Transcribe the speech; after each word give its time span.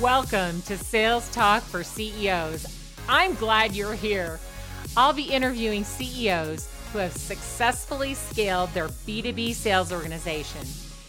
Welcome 0.00 0.62
to 0.62 0.78
Sales 0.78 1.28
Talk 1.30 1.64
for 1.64 1.82
CEOs. 1.82 2.66
I'm 3.08 3.34
glad 3.34 3.74
you're 3.74 3.94
here. 3.94 4.38
I'll 4.96 5.12
be 5.12 5.24
interviewing 5.24 5.82
CEOs 5.82 6.68
who 6.92 6.98
have 7.00 7.12
successfully 7.12 8.14
scaled 8.14 8.72
their 8.74 8.86
B2B 8.86 9.54
sales 9.54 9.92
organization. 9.92 10.60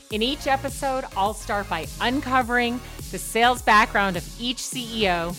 In 0.09 0.23
each 0.23 0.47
episode, 0.47 1.05
I'll 1.15 1.35
start 1.35 1.69
by 1.69 1.85
uncovering 2.01 2.81
the 3.11 3.19
sales 3.19 3.61
background 3.61 4.17
of 4.17 4.41
each 4.41 4.57
CEO, 4.57 5.35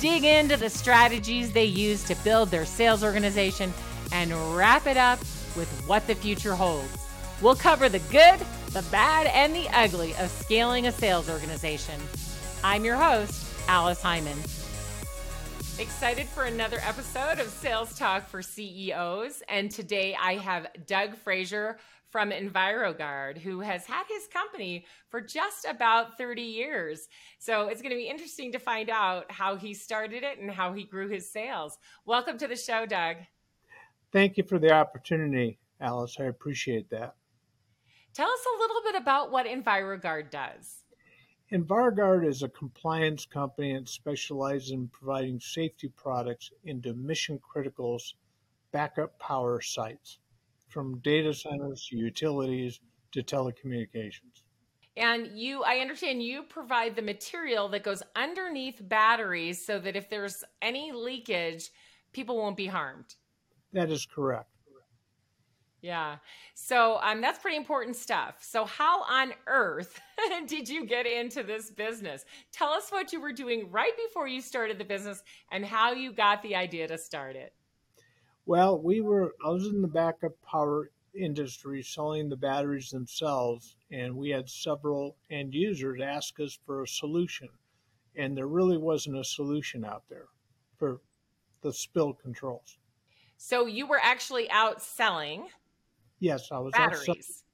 dig 0.00 0.24
into 0.24 0.56
the 0.56 0.70
strategies 0.70 1.52
they 1.52 1.66
use 1.66 2.04
to 2.04 2.14
build 2.24 2.50
their 2.50 2.64
sales 2.64 3.04
organization, 3.04 3.74
and 4.12 4.32
wrap 4.56 4.86
it 4.86 4.96
up 4.96 5.18
with 5.56 5.68
what 5.86 6.06
the 6.06 6.14
future 6.14 6.54
holds. 6.54 6.96
We'll 7.42 7.54
cover 7.54 7.90
the 7.90 7.98
good, 7.98 8.40
the 8.70 8.84
bad, 8.90 9.26
and 9.26 9.54
the 9.54 9.68
ugly 9.76 10.14
of 10.14 10.30
scaling 10.30 10.86
a 10.86 10.92
sales 10.92 11.28
organization. 11.28 12.00
I'm 12.66 12.82
your 12.82 12.96
host, 12.96 13.46
Alice 13.68 14.00
Heiman. 14.00 14.38
Excited 15.78 16.26
for 16.26 16.44
another 16.44 16.78
episode 16.80 17.38
of 17.38 17.50
Sales 17.50 17.94
Talk 17.98 18.26
for 18.26 18.40
CEOs. 18.40 19.42
And 19.50 19.70
today 19.70 20.16
I 20.18 20.36
have 20.36 20.68
Doug 20.86 21.14
Frazier 21.14 21.76
from 22.08 22.30
EnviroGuard, 22.30 23.36
who 23.36 23.60
has 23.60 23.84
had 23.84 24.04
his 24.08 24.26
company 24.28 24.86
for 25.10 25.20
just 25.20 25.66
about 25.68 26.16
30 26.16 26.40
years. 26.40 27.06
So 27.38 27.68
it's 27.68 27.82
going 27.82 27.90
to 27.90 27.98
be 27.98 28.08
interesting 28.08 28.50
to 28.52 28.58
find 28.58 28.88
out 28.88 29.30
how 29.30 29.56
he 29.56 29.74
started 29.74 30.22
it 30.22 30.38
and 30.38 30.50
how 30.50 30.72
he 30.72 30.84
grew 30.84 31.10
his 31.10 31.30
sales. 31.30 31.76
Welcome 32.06 32.38
to 32.38 32.48
the 32.48 32.56
show, 32.56 32.86
Doug. 32.86 33.16
Thank 34.10 34.38
you 34.38 34.42
for 34.42 34.58
the 34.58 34.72
opportunity, 34.72 35.58
Alice. 35.82 36.16
I 36.18 36.24
appreciate 36.24 36.88
that. 36.88 37.14
Tell 38.14 38.30
us 38.30 38.46
a 38.56 38.58
little 38.58 38.80
bit 38.86 38.94
about 38.94 39.30
what 39.30 39.44
EnviroGuard 39.44 40.30
does. 40.30 40.83
EnviroGuard 41.52 42.26
is 42.26 42.42
a 42.42 42.48
compliance 42.48 43.26
company 43.26 43.72
and 43.72 43.88
specializes 43.88 44.70
in 44.70 44.88
providing 44.88 45.38
safety 45.38 45.88
products 45.88 46.50
into 46.64 46.94
mission 46.94 47.38
critical 47.38 48.00
backup 48.72 49.18
power 49.18 49.60
sites, 49.60 50.18
from 50.68 50.98
data 51.00 51.34
centers 51.34 51.86
to 51.88 51.96
utilities 51.96 52.80
to 53.12 53.22
telecommunications. 53.22 54.42
And 54.96 55.38
you, 55.38 55.62
I 55.64 55.78
understand 55.78 56.22
you 56.22 56.44
provide 56.44 56.96
the 56.96 57.02
material 57.02 57.68
that 57.68 57.82
goes 57.82 58.02
underneath 58.16 58.80
batteries 58.80 59.64
so 59.64 59.78
that 59.80 59.96
if 59.96 60.08
there's 60.08 60.44
any 60.62 60.92
leakage, 60.92 61.70
people 62.12 62.36
won't 62.36 62.56
be 62.56 62.66
harmed. 62.66 63.16
That 63.72 63.90
is 63.90 64.06
correct. 64.06 64.48
Yeah. 65.84 66.16
So 66.54 66.98
um, 67.02 67.20
that's 67.20 67.38
pretty 67.38 67.58
important 67.58 67.94
stuff. 67.94 68.36
So, 68.40 68.64
how 68.64 69.02
on 69.02 69.34
earth 69.46 70.00
did 70.46 70.66
you 70.66 70.86
get 70.86 71.06
into 71.06 71.42
this 71.42 71.70
business? 71.70 72.24
Tell 72.52 72.70
us 72.70 72.88
what 72.88 73.12
you 73.12 73.20
were 73.20 73.34
doing 73.34 73.70
right 73.70 73.92
before 74.08 74.26
you 74.26 74.40
started 74.40 74.78
the 74.78 74.86
business 74.86 75.22
and 75.52 75.62
how 75.62 75.92
you 75.92 76.14
got 76.14 76.42
the 76.42 76.56
idea 76.56 76.88
to 76.88 76.96
start 76.96 77.36
it. 77.36 77.52
Well, 78.46 78.80
we 78.80 79.02
were, 79.02 79.34
I 79.44 79.50
was 79.50 79.66
in 79.66 79.82
the 79.82 79.88
backup 79.88 80.32
power 80.40 80.90
industry 81.14 81.82
selling 81.82 82.30
the 82.30 82.36
batteries 82.36 82.88
themselves, 82.88 83.76
and 83.92 84.16
we 84.16 84.30
had 84.30 84.48
several 84.48 85.16
end 85.30 85.52
users 85.52 86.00
ask 86.00 86.40
us 86.40 86.58
for 86.64 86.84
a 86.84 86.88
solution. 86.88 87.50
And 88.16 88.34
there 88.34 88.48
really 88.48 88.78
wasn't 88.78 89.18
a 89.18 89.24
solution 89.24 89.84
out 89.84 90.04
there 90.08 90.28
for 90.78 91.02
the 91.60 91.74
spill 91.74 92.14
controls. 92.14 92.78
So, 93.36 93.66
you 93.66 93.86
were 93.86 94.00
actually 94.02 94.50
out 94.50 94.80
selling 94.80 95.48
Yes, 96.24 96.50
I 96.50 96.58
was 96.58 96.72
batteries. 96.72 97.44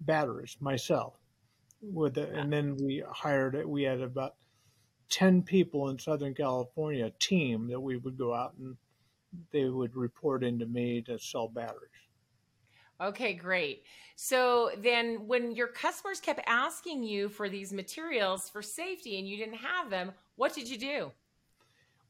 Batteries 0.00 0.56
myself. 0.60 1.14
With 1.80 2.18
it, 2.18 2.30
and 2.30 2.52
then 2.52 2.76
we 2.76 3.04
hired 3.08 3.54
it. 3.54 3.68
We 3.68 3.84
had 3.84 4.00
about 4.00 4.36
ten 5.08 5.42
people 5.42 5.88
in 5.90 5.98
Southern 5.98 6.34
California, 6.34 7.06
a 7.06 7.10
team 7.10 7.68
that 7.68 7.80
we 7.80 7.96
would 7.96 8.18
go 8.18 8.34
out 8.34 8.54
and 8.54 8.76
they 9.52 9.66
would 9.66 9.96
report 9.96 10.44
into 10.44 10.66
me 10.66 11.02
to 11.02 11.18
sell 11.18 11.48
batteries. 11.48 12.08
Okay, 13.00 13.34
great. 13.34 13.84
So 14.16 14.70
then 14.78 15.26
when 15.26 15.52
your 15.52 15.68
customers 15.68 16.20
kept 16.20 16.40
asking 16.46 17.02
you 17.02 17.28
for 17.28 17.48
these 17.48 17.72
materials 17.72 18.48
for 18.48 18.62
safety 18.62 19.18
and 19.18 19.28
you 19.28 19.36
didn't 19.36 19.56
have 19.58 19.90
them, 19.90 20.12
what 20.36 20.54
did 20.54 20.68
you 20.68 20.78
do? 20.78 21.12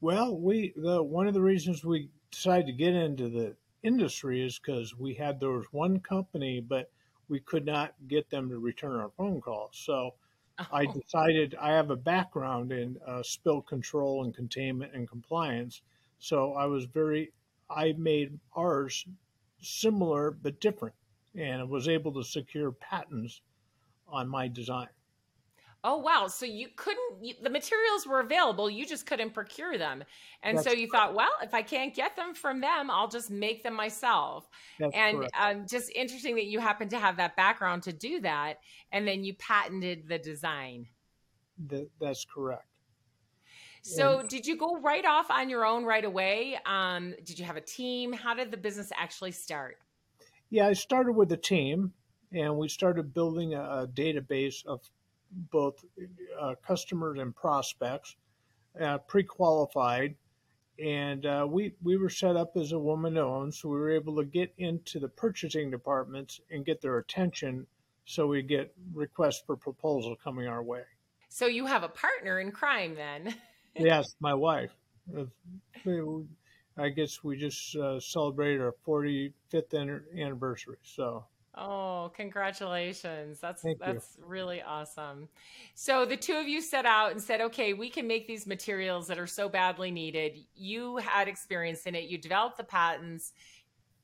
Well, 0.01 0.35
we 0.39 0.73
the 0.75 1.03
one 1.03 1.27
of 1.27 1.33
the 1.35 1.41
reasons 1.41 1.83
we 1.83 2.09
decided 2.31 2.65
to 2.67 2.73
get 2.73 2.93
into 2.95 3.29
the 3.29 3.57
industry 3.83 4.45
is 4.45 4.59
because 4.59 4.97
we 4.97 5.13
had 5.13 5.39
there 5.39 5.51
was 5.51 5.65
one 5.71 5.99
company, 5.99 6.59
but 6.59 6.91
we 7.29 7.39
could 7.39 7.65
not 7.65 7.93
get 8.07 8.29
them 8.29 8.49
to 8.49 8.59
return 8.59 8.99
our 8.99 9.11
phone 9.17 9.41
calls. 9.41 9.71
So 9.73 10.15
oh. 10.59 10.65
I 10.71 10.85
decided 10.85 11.55
I 11.59 11.71
have 11.71 11.89
a 11.89 11.95
background 11.95 12.71
in 12.71 12.97
uh, 13.05 13.23
spill 13.23 13.61
control 13.61 14.23
and 14.23 14.33
containment 14.33 14.93
and 14.93 15.07
compliance. 15.07 15.81
So 16.19 16.53
I 16.53 16.65
was 16.65 16.85
very, 16.85 17.31
I 17.69 17.93
made 17.97 18.39
ours 18.55 19.05
similar 19.59 20.31
but 20.31 20.59
different 20.59 20.95
and 21.35 21.69
was 21.69 21.87
able 21.87 22.13
to 22.13 22.23
secure 22.23 22.71
patents 22.71 23.41
on 24.07 24.27
my 24.27 24.47
design. 24.47 24.87
Oh 25.89 25.95
wow! 25.99 26.27
So 26.27 26.45
you 26.45 26.67
couldn't 26.75 27.23
you, 27.23 27.35
the 27.41 27.49
materials 27.49 28.05
were 28.05 28.19
available, 28.19 28.69
you 28.69 28.85
just 28.85 29.05
couldn't 29.05 29.33
procure 29.33 29.77
them, 29.77 30.03
and 30.43 30.57
That's 30.57 30.67
so 30.67 30.73
you 30.73 30.89
correct. 30.89 30.91
thought, 30.91 31.15
well, 31.15 31.31
if 31.41 31.53
I 31.53 31.61
can't 31.61 31.95
get 31.95 32.13
them 32.17 32.33
from 32.33 32.59
them, 32.59 32.91
I'll 32.91 33.07
just 33.07 33.31
make 33.31 33.63
them 33.63 33.73
myself. 33.73 34.49
That's 34.79 34.93
and 34.93 35.29
um, 35.39 35.65
just 35.65 35.89
interesting 35.95 36.35
that 36.35 36.47
you 36.47 36.59
happen 36.59 36.89
to 36.89 36.99
have 36.99 37.15
that 37.17 37.37
background 37.37 37.83
to 37.83 37.93
do 37.93 38.19
that, 38.19 38.55
and 38.91 39.07
then 39.07 39.23
you 39.23 39.33
patented 39.35 40.09
the 40.09 40.19
design. 40.19 40.87
That's 42.01 42.25
correct. 42.25 42.65
So, 43.81 44.19
and, 44.19 44.27
did 44.27 44.45
you 44.45 44.57
go 44.57 44.81
right 44.81 45.05
off 45.05 45.31
on 45.31 45.49
your 45.49 45.65
own 45.65 45.85
right 45.85 46.03
away? 46.03 46.59
Um, 46.65 47.15
did 47.23 47.39
you 47.39 47.45
have 47.45 47.55
a 47.55 47.61
team? 47.61 48.11
How 48.11 48.33
did 48.33 48.51
the 48.51 48.57
business 48.57 48.91
actually 48.97 49.31
start? 49.31 49.77
Yeah, 50.49 50.67
I 50.67 50.73
started 50.73 51.13
with 51.13 51.31
a 51.31 51.37
team, 51.37 51.93
and 52.33 52.57
we 52.57 52.67
started 52.67 53.13
building 53.13 53.53
a, 53.53 53.61
a 53.61 53.87
database 53.87 54.65
of 54.65 54.81
both 55.51 55.83
uh, 56.39 56.55
customers 56.65 57.19
and 57.19 57.35
prospects, 57.35 58.15
uh, 58.81 58.97
pre-qualified, 58.99 60.15
and 60.83 61.25
uh, 61.25 61.45
we 61.49 61.73
we 61.81 61.97
were 61.97 62.09
set 62.09 62.35
up 62.35 62.55
as 62.55 62.71
a 62.71 62.79
woman-owned, 62.79 63.53
so 63.53 63.69
we 63.69 63.77
were 63.77 63.89
able 63.89 64.15
to 64.17 64.23
get 64.23 64.53
into 64.57 64.99
the 64.99 65.07
purchasing 65.07 65.71
departments 65.71 66.39
and 66.51 66.65
get 66.65 66.81
their 66.81 66.99
attention, 66.99 67.65
so 68.05 68.27
we 68.27 68.41
get 68.41 68.73
requests 68.93 69.41
for 69.45 69.55
proposal 69.55 70.15
coming 70.23 70.47
our 70.47 70.63
way. 70.63 70.83
So 71.29 71.47
you 71.47 71.65
have 71.65 71.83
a 71.83 71.89
partner 71.89 72.39
in 72.39 72.51
crime, 72.51 72.95
then? 72.95 73.35
yes, 73.75 74.15
my 74.19 74.33
wife. 74.33 74.71
I 76.77 76.89
guess 76.89 77.23
we 77.23 77.37
just 77.37 77.75
uh, 77.75 77.99
celebrated 77.99 78.61
our 78.61 78.75
45th 78.87 80.01
anniversary, 80.15 80.77
so 80.83 81.25
Oh, 81.59 82.11
congratulations. 82.15 83.39
That's 83.39 83.63
Thank 83.63 83.79
that's 83.79 84.15
you. 84.19 84.25
really 84.25 84.61
awesome. 84.61 85.27
So 85.73 86.05
the 86.05 86.15
two 86.15 86.35
of 86.35 86.47
you 86.47 86.61
set 86.61 86.85
out 86.85 87.11
and 87.11 87.21
said, 87.21 87.41
"Okay, 87.41 87.73
we 87.73 87.89
can 87.89 88.05
make 88.05 88.27
these 88.27 88.45
materials 88.45 89.07
that 89.07 89.17
are 89.17 89.25
so 89.25 89.49
badly 89.49 89.89
needed." 89.89 90.37
You 90.55 90.97
had 90.97 91.27
experience 91.27 91.87
in 91.87 91.95
it. 91.95 92.03
You 92.03 92.19
developed 92.19 92.57
the 92.57 92.63
patents, 92.63 93.33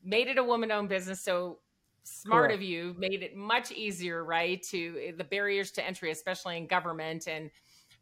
made 0.04 0.28
it 0.28 0.40
a 0.40 0.44
woman-owned 0.44 0.90
business, 0.90 1.22
so 1.22 1.60
smart 2.02 2.46
Correct. 2.46 2.56
of 2.56 2.62
you, 2.64 2.96
made 2.98 3.22
it 3.22 3.36
much 3.36 3.72
easier, 3.72 4.26
right? 4.26 4.62
To 4.64 5.14
the 5.16 5.24
barriers 5.24 5.72
to 5.74 5.86
entry, 5.86 6.10
especially 6.10 6.58
in 6.58 6.66
government 6.66 7.28
and 7.28 7.52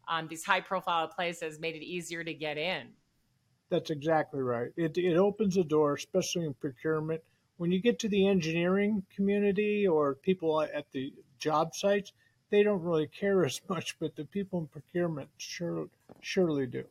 um, 0.08 0.28
these 0.28 0.44
high-profile 0.44 1.08
places, 1.08 1.60
made 1.60 1.76
it 1.76 1.84
easier 1.84 2.24
to 2.24 2.32
get 2.32 2.56
in. 2.56 2.88
That's 3.68 3.90
exactly 3.90 4.40
right. 4.40 4.70
It 4.76 4.96
it 4.96 5.16
opens 5.16 5.56
the 5.56 5.64
door, 5.64 5.94
especially 5.94 6.46
in 6.46 6.54
procurement 6.54 7.22
when 7.62 7.70
you 7.70 7.78
get 7.78 8.00
to 8.00 8.08
the 8.08 8.26
engineering 8.26 9.04
community 9.14 9.86
or 9.86 10.16
people 10.16 10.62
at 10.62 10.84
the 10.90 11.12
job 11.38 11.76
sites, 11.76 12.12
they 12.50 12.64
don't 12.64 12.82
really 12.82 13.06
care 13.06 13.44
as 13.44 13.60
much, 13.68 13.96
but 14.00 14.16
the 14.16 14.24
people 14.24 14.58
in 14.58 14.66
procurement 14.66 15.28
sure, 15.36 15.86
surely 16.22 16.66
do. 16.66 16.82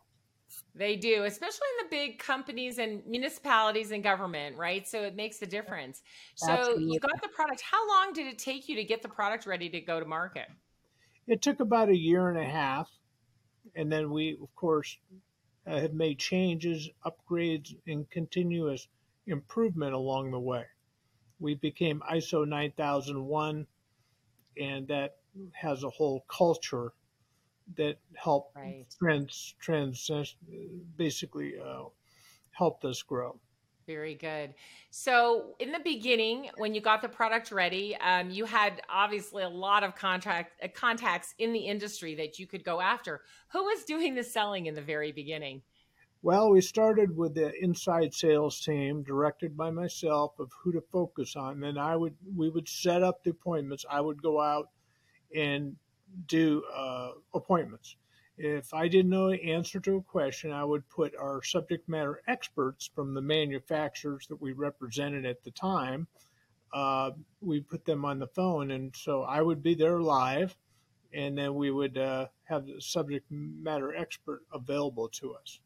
They 0.74 0.96
do, 0.96 1.26
especially 1.26 1.68
in 1.78 1.90
the 1.90 1.90
big 1.94 2.20
companies 2.20 2.78
and 2.78 3.06
municipalities 3.06 3.92
and 3.92 4.02
government, 4.02 4.56
right? 4.56 4.88
So 4.88 5.02
it 5.04 5.14
makes 5.14 5.42
a 5.42 5.46
difference. 5.46 6.04
So 6.36 6.54
Absolutely. 6.54 6.94
you 6.94 7.00
got 7.02 7.22
the 7.22 7.28
product. 7.28 7.62
How 7.70 7.86
long 7.90 8.14
did 8.14 8.28
it 8.28 8.40
take 8.40 8.70
you 8.70 8.78
to 8.78 8.84
get 8.86 9.02
the 9.02 9.10
product 9.10 9.46
ready 9.46 9.68
to 9.72 9.82
go 9.82 10.00
to 10.00 10.06
market? 10.06 10.48
It 11.28 11.42
took 11.42 11.60
about 11.60 11.90
a 11.90 11.98
year 11.98 12.30
and 12.30 12.40
a 12.40 12.50
half. 12.50 12.90
And 13.76 13.92
then 13.92 14.10
we, 14.10 14.38
of 14.42 14.56
course, 14.56 14.98
uh, 15.68 15.82
have 15.82 15.94
made 15.94 16.18
changes, 16.18 16.90
upgrades, 17.06 17.76
and 17.88 18.10
continuous 18.10 18.88
improvement 19.28 19.94
along 19.94 20.32
the 20.32 20.40
way. 20.40 20.66
We 21.40 21.56
became 21.56 22.02
ISO 22.12 22.48
9001, 22.48 23.66
and 24.60 24.88
that 24.88 25.18
has 25.54 25.84
a 25.84 25.90
whole 25.90 26.26
culture 26.30 26.94
that 27.78 27.98
helped 28.16 28.56
right. 28.56 28.86
trans, 29.00 29.56
trans 29.60 30.10
basically 30.98 31.54
uh, 31.60 31.86
helped 32.52 32.86
us 32.86 33.02
grow. 33.02 33.40
Very 33.88 34.16
good. 34.16 34.54
So, 34.92 35.56
in 35.60 35.72
the 35.72 35.80
beginning, 35.80 36.50
when 36.58 36.76
you 36.76 36.82
got 36.82 37.02
the 37.02 37.10
product 37.10 37.52
ready, 37.52 37.96
um, 37.98 38.30
you 38.30 38.46
had 38.46 38.82
obviously 38.90 39.44
a 39.44 39.50
lot 39.50 39.84
of 39.84 39.96
contract 39.96 40.54
uh, 40.64 40.68
contacts 40.74 41.34
in 41.40 41.52
the 41.52 41.60
industry 41.60 42.16
that 42.16 42.38
you 42.38 42.46
could 42.46 42.64
go 42.64 42.80
after. 42.80 43.22
Who 43.52 43.64
was 43.64 43.84
doing 43.84 44.14
the 44.14 44.24
selling 44.24 44.68
in 44.68 44.76
the 44.76 44.82
very 44.82 45.12
beginning? 45.12 45.64
Well, 46.24 46.52
we 46.52 46.62
started 46.62 47.18
with 47.18 47.34
the 47.34 47.52
inside 47.64 48.14
sales 48.14 48.62
team, 48.64 49.02
directed 49.02 49.58
by 49.58 49.72
myself, 49.72 50.38
of 50.38 50.52
who 50.54 50.72
to 50.74 50.82
focus 50.92 51.36
on. 51.36 51.60
Then 51.60 51.80
I 51.80 51.96
would 51.96 52.16
we 52.36 52.48
would 52.50 52.70
set 52.70 53.02
up 53.02 53.24
the 53.24 53.32
appointments. 53.32 53.86
I 53.90 54.02
would 54.02 54.22
go 54.22 54.40
out 54.40 54.70
and 55.36 55.76
do 56.28 56.64
uh, 56.72 57.14
appointments. 57.34 57.96
If 58.38 58.72
I 58.72 58.88
didn't 58.88 59.10
know 59.10 59.32
the 59.32 59.52
answer 59.52 59.80
to 59.80 59.98
a 59.98 60.02
question, 60.04 60.52
I 60.52 60.64
would 60.64 60.88
put 60.90 61.16
our 61.16 61.42
subject 61.42 61.90
matter 61.90 62.22
experts 62.28 62.90
from 62.94 63.16
the 63.16 63.22
manufacturers 63.22 64.28
that 64.28 64.40
we 64.40 64.52
represented 64.52 65.26
at 65.26 65.44
the 65.44 65.52
time. 65.52 66.08
Uh, 66.72 67.12
we 67.42 67.62
put 67.62 67.84
them 67.86 68.06
on 68.06 68.20
the 68.20 68.28
phone, 68.28 68.72
and 68.72 68.96
so 68.96 69.24
I 69.24 69.42
would 69.42 69.64
be 69.64 69.74
there 69.74 70.00
live, 70.00 70.56
and 71.14 71.36
then 71.36 71.56
we 71.56 71.72
would 71.72 71.98
uh, 71.98 72.28
have 72.44 72.68
the 72.68 72.80
subject 72.80 73.26
matter 73.32 73.96
expert 73.96 74.44
available 74.54 75.10
to 75.10 75.34
us. 75.34 75.60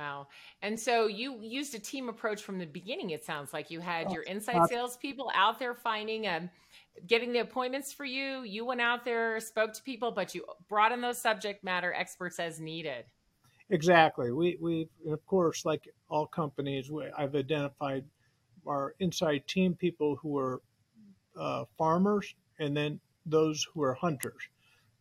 Wow. 0.00 0.28
And 0.62 0.80
so 0.80 1.08
you 1.08 1.38
used 1.42 1.74
a 1.74 1.78
team 1.78 2.08
approach 2.08 2.42
from 2.42 2.58
the 2.58 2.64
beginning, 2.64 3.10
it 3.10 3.22
sounds 3.22 3.52
like. 3.52 3.70
You 3.70 3.80
had 3.80 4.10
your 4.10 4.22
inside 4.22 4.66
salespeople 4.70 5.30
out 5.34 5.58
there 5.58 5.74
finding, 5.74 6.26
um, 6.26 6.48
getting 7.06 7.34
the 7.34 7.40
appointments 7.40 7.92
for 7.92 8.06
you. 8.06 8.42
You 8.42 8.64
went 8.64 8.80
out 8.80 9.04
there, 9.04 9.38
spoke 9.40 9.74
to 9.74 9.82
people, 9.82 10.10
but 10.10 10.34
you 10.34 10.46
brought 10.70 10.92
in 10.92 11.02
those 11.02 11.20
subject 11.20 11.62
matter 11.62 11.92
experts 11.92 12.38
as 12.38 12.58
needed. 12.58 13.04
Exactly. 13.68 14.32
We, 14.32 14.56
we 14.58 14.88
of 15.06 15.24
course, 15.26 15.66
like 15.66 15.86
all 16.08 16.26
companies, 16.26 16.90
we, 16.90 17.04
I've 17.18 17.34
identified 17.34 18.06
our 18.66 18.94
inside 19.00 19.46
team 19.46 19.74
people 19.74 20.16
who 20.16 20.38
are 20.38 20.62
uh, 21.38 21.64
farmers 21.76 22.34
and 22.58 22.74
then 22.74 23.00
those 23.26 23.66
who 23.74 23.82
are 23.82 23.92
hunters. 23.92 24.48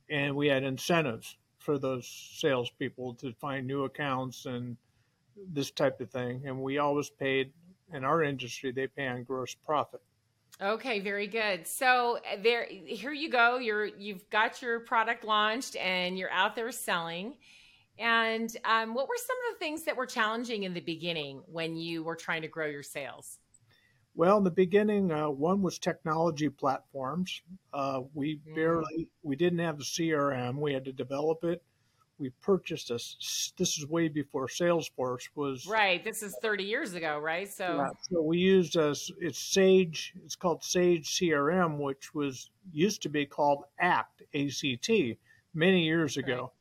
And 0.10 0.36
we 0.36 0.48
had 0.48 0.64
incentives 0.64 1.38
for 1.58 1.78
those 1.80 2.06
salespeople 2.36 3.14
to 3.14 3.32
find 3.40 3.66
new 3.66 3.86
accounts 3.86 4.46
and 4.46 4.76
this 5.52 5.72
type 5.72 6.02
of 6.02 6.10
thing. 6.10 6.44
And 6.46 6.62
we 6.62 6.78
always 6.78 7.10
paid 7.10 7.52
in 7.94 8.04
our 8.04 8.24
industry, 8.24 8.72
they 8.72 8.88
pay 8.88 9.08
on 9.08 9.24
gross 9.24 9.56
profit. 9.56 10.02
Okay, 10.62 11.00
very 11.00 11.28
good. 11.28 11.66
So 11.66 12.18
uh, 12.18 12.38
there, 12.44 12.66
here 12.66 13.14
you 13.14 13.30
go. 13.30 13.58
You're 13.58 13.86
you've 13.86 14.30
got 14.30 14.62
your 14.62 14.82
product 14.82 15.24
launched 15.24 15.78
and 15.78 16.18
you're 16.18 16.32
out 16.32 16.56
there 16.56 16.72
selling. 16.72 17.36
And 17.98 18.56
um, 18.66 18.94
what 18.94 19.08
were 19.08 19.16
some 19.18 19.38
of 19.48 19.56
the 19.56 19.60
things 19.60 19.84
that 19.84 19.96
were 19.96 20.06
challenging 20.06 20.64
in 20.64 20.74
the 20.74 20.82
beginning 20.82 21.42
when 21.48 21.76
you 21.76 22.04
were 22.04 22.16
trying 22.16 22.42
to 22.42 22.48
grow 22.48 22.68
your 22.68 22.84
sales? 22.84 23.40
Well, 24.16 24.38
in 24.38 24.44
the 24.44 24.52
beginning, 24.52 25.12
uh, 25.12 25.30
one 25.30 25.62
was 25.62 25.80
technology 25.80 26.50
platforms. 26.50 27.42
Uh, 27.74 28.02
we 28.14 28.36
mm. 28.38 28.56
barely, 28.56 29.10
we 29.24 29.36
didn't 29.36 29.60
have 29.60 29.78
the 29.78 29.84
CRM. 29.84 30.56
We 30.60 30.74
had 30.74 30.86
to 30.86 30.92
develop 30.92 31.44
it 31.44 31.62
we 32.20 32.30
purchased 32.42 32.90
this. 32.90 33.54
This 33.58 33.78
is 33.78 33.88
way 33.88 34.08
before 34.08 34.48
Salesforce 34.48 35.30
was. 35.36 35.66
Right. 35.66 36.04
This 36.04 36.22
is 36.22 36.36
30 36.42 36.64
years 36.64 36.94
ago, 36.94 37.18
right? 37.18 37.52
So, 37.52 37.78
yeah, 37.78 37.90
so 38.02 38.22
we 38.22 38.38
used 38.38 38.76
a, 38.76 38.96
it's 39.20 39.40
Sage. 39.40 40.14
It's 40.26 40.36
called 40.36 40.64
Sage 40.64 41.08
CRM, 41.08 41.78
which 41.78 42.14
was 42.14 42.52
used 42.72 43.02
to 43.04 43.10
be 43.10 43.26
called 43.26 43.64
ACT 43.80 44.24
ACT 44.36 44.90
many 45.54 45.84
years 45.84 46.18
ago. 46.18 46.52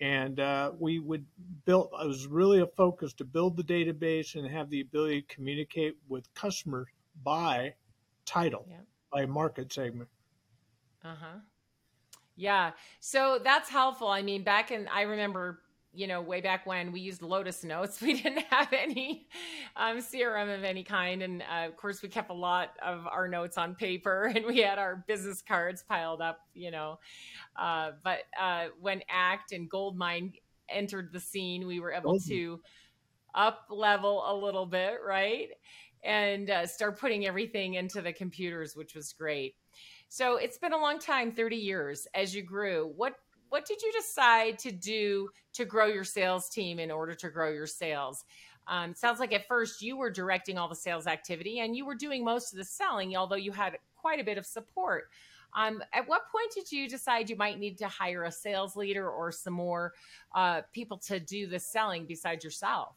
Right. 0.00 0.08
And 0.08 0.38
uh, 0.38 0.72
we 0.78 1.00
would 1.00 1.26
build. 1.64 1.90
It 2.00 2.06
was 2.06 2.26
really 2.28 2.60
a 2.60 2.66
focus 2.66 3.12
to 3.14 3.24
build 3.24 3.56
the 3.56 3.64
database 3.64 4.36
and 4.36 4.46
have 4.46 4.70
the 4.70 4.80
ability 4.80 5.22
to 5.22 5.34
communicate 5.34 5.96
with 6.08 6.32
customers 6.34 6.86
by 7.24 7.74
title, 8.24 8.64
yeah. 8.70 8.76
by 9.12 9.26
market 9.26 9.72
segment. 9.72 10.08
Uh 11.04 11.14
huh. 11.20 11.38
Yeah. 12.38 12.70
So 13.00 13.40
that's 13.42 13.68
helpful. 13.68 14.06
I 14.06 14.22
mean, 14.22 14.44
back 14.44 14.70
in, 14.70 14.86
I 14.86 15.02
remember, 15.02 15.58
you 15.92 16.06
know, 16.06 16.20
way 16.20 16.40
back 16.40 16.66
when 16.66 16.92
we 16.92 17.00
used 17.00 17.20
Lotus 17.20 17.64
Notes, 17.64 18.00
we 18.02 18.14
didn't 18.22 18.44
have 18.50 18.72
any 18.72 19.26
um, 19.76 19.98
CRM 19.98 20.54
of 20.56 20.62
any 20.62 20.84
kind. 20.84 21.22
And 21.24 21.42
uh, 21.42 21.66
of 21.66 21.76
course, 21.76 22.00
we 22.00 22.08
kept 22.08 22.30
a 22.30 22.34
lot 22.34 22.70
of 22.80 23.08
our 23.08 23.26
notes 23.26 23.58
on 23.58 23.74
paper 23.74 24.26
and 24.34 24.46
we 24.46 24.58
had 24.58 24.78
our 24.78 25.04
business 25.08 25.42
cards 25.42 25.82
piled 25.82 26.22
up, 26.22 26.38
you 26.54 26.70
know. 26.70 27.00
Uh, 27.56 27.90
but 28.04 28.20
uh, 28.40 28.66
when 28.80 29.02
ACT 29.10 29.50
and 29.50 29.68
Goldmine 29.68 30.32
entered 30.68 31.12
the 31.12 31.20
scene, 31.20 31.66
we 31.66 31.80
were 31.80 31.92
able 31.92 32.20
to 32.28 32.60
up 33.34 33.66
level 33.68 34.22
a 34.28 34.34
little 34.34 34.66
bit, 34.66 34.98
right? 35.04 35.48
And 36.04 36.48
uh, 36.48 36.66
start 36.66 37.00
putting 37.00 37.26
everything 37.26 37.74
into 37.74 38.00
the 38.00 38.12
computers, 38.12 38.76
which 38.76 38.94
was 38.94 39.12
great. 39.12 39.56
So 40.08 40.36
it's 40.36 40.58
been 40.58 40.72
a 40.72 40.78
long 40.78 40.98
time, 40.98 41.30
30 41.30 41.56
years 41.56 42.06
as 42.14 42.34
you 42.34 42.42
grew. 42.42 42.92
What 42.96 43.14
what 43.50 43.64
did 43.64 43.80
you 43.80 43.90
decide 43.92 44.58
to 44.58 44.70
do 44.70 45.30
to 45.54 45.64
grow 45.64 45.86
your 45.86 46.04
sales 46.04 46.50
team 46.50 46.78
in 46.78 46.90
order 46.90 47.14
to 47.14 47.30
grow 47.30 47.50
your 47.50 47.66
sales? 47.66 48.24
Um, 48.66 48.94
sounds 48.94 49.20
like 49.20 49.32
at 49.32 49.48
first 49.48 49.80
you 49.80 49.96
were 49.96 50.10
directing 50.10 50.58
all 50.58 50.68
the 50.68 50.74
sales 50.74 51.06
activity 51.06 51.60
and 51.60 51.74
you 51.74 51.86
were 51.86 51.94
doing 51.94 52.22
most 52.22 52.52
of 52.52 52.58
the 52.58 52.64
selling, 52.64 53.16
although 53.16 53.36
you 53.36 53.52
had 53.52 53.78
quite 53.96 54.20
a 54.20 54.24
bit 54.24 54.36
of 54.36 54.44
support. 54.44 55.08
Um, 55.56 55.82
at 55.94 56.06
what 56.06 56.22
point 56.30 56.52
did 56.54 56.70
you 56.70 56.88
decide 56.90 57.30
you 57.30 57.36
might 57.36 57.58
need 57.58 57.78
to 57.78 57.88
hire 57.88 58.24
a 58.24 58.32
sales 58.32 58.76
leader 58.76 59.08
or 59.08 59.32
some 59.32 59.54
more 59.54 59.94
uh, 60.34 60.60
people 60.72 60.98
to 60.98 61.18
do 61.18 61.46
the 61.46 61.58
selling 61.58 62.04
besides 62.04 62.44
yourself? 62.44 62.96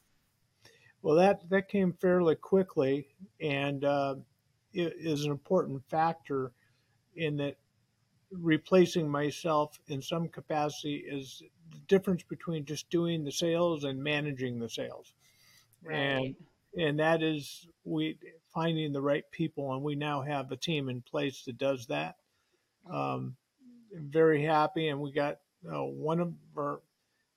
Well, 1.01 1.15
that 1.15 1.49
that 1.49 1.69
came 1.69 1.93
fairly 1.93 2.35
quickly, 2.35 3.07
and 3.39 3.85
uh, 3.85 4.15
it 4.73 4.93
is 4.99 5.23
an 5.23 5.31
important 5.31 5.81
factor 5.89 6.51
in 7.15 7.37
that 7.37 7.55
replacing 8.31 9.09
myself 9.09 9.79
in 9.87 10.01
some 10.01 10.27
capacity 10.27 11.03
is 11.07 11.43
the 11.71 11.79
difference 11.87 12.23
between 12.23 12.65
just 12.65 12.89
doing 12.89 13.23
the 13.23 13.31
sales 13.31 13.83
and 13.83 14.01
managing 14.01 14.59
the 14.59 14.69
sales. 14.69 15.13
Right. 15.83 15.95
And 15.95 16.35
and 16.77 16.99
that 16.99 17.21
is 17.21 17.67
we 17.83 18.17
finding 18.53 18.93
the 18.93 19.01
right 19.01 19.29
people 19.31 19.73
and 19.73 19.83
we 19.83 19.95
now 19.95 20.21
have 20.21 20.51
a 20.51 20.55
team 20.55 20.89
in 20.89 21.01
place 21.01 21.43
that 21.45 21.57
does 21.57 21.85
that. 21.87 22.15
Um, 22.89 23.35
very 23.93 24.43
happy 24.43 24.87
and 24.87 24.99
we 24.99 25.11
got 25.11 25.39
uh, 25.71 25.83
one 25.83 26.19
of 26.19 26.33
our 26.57 26.81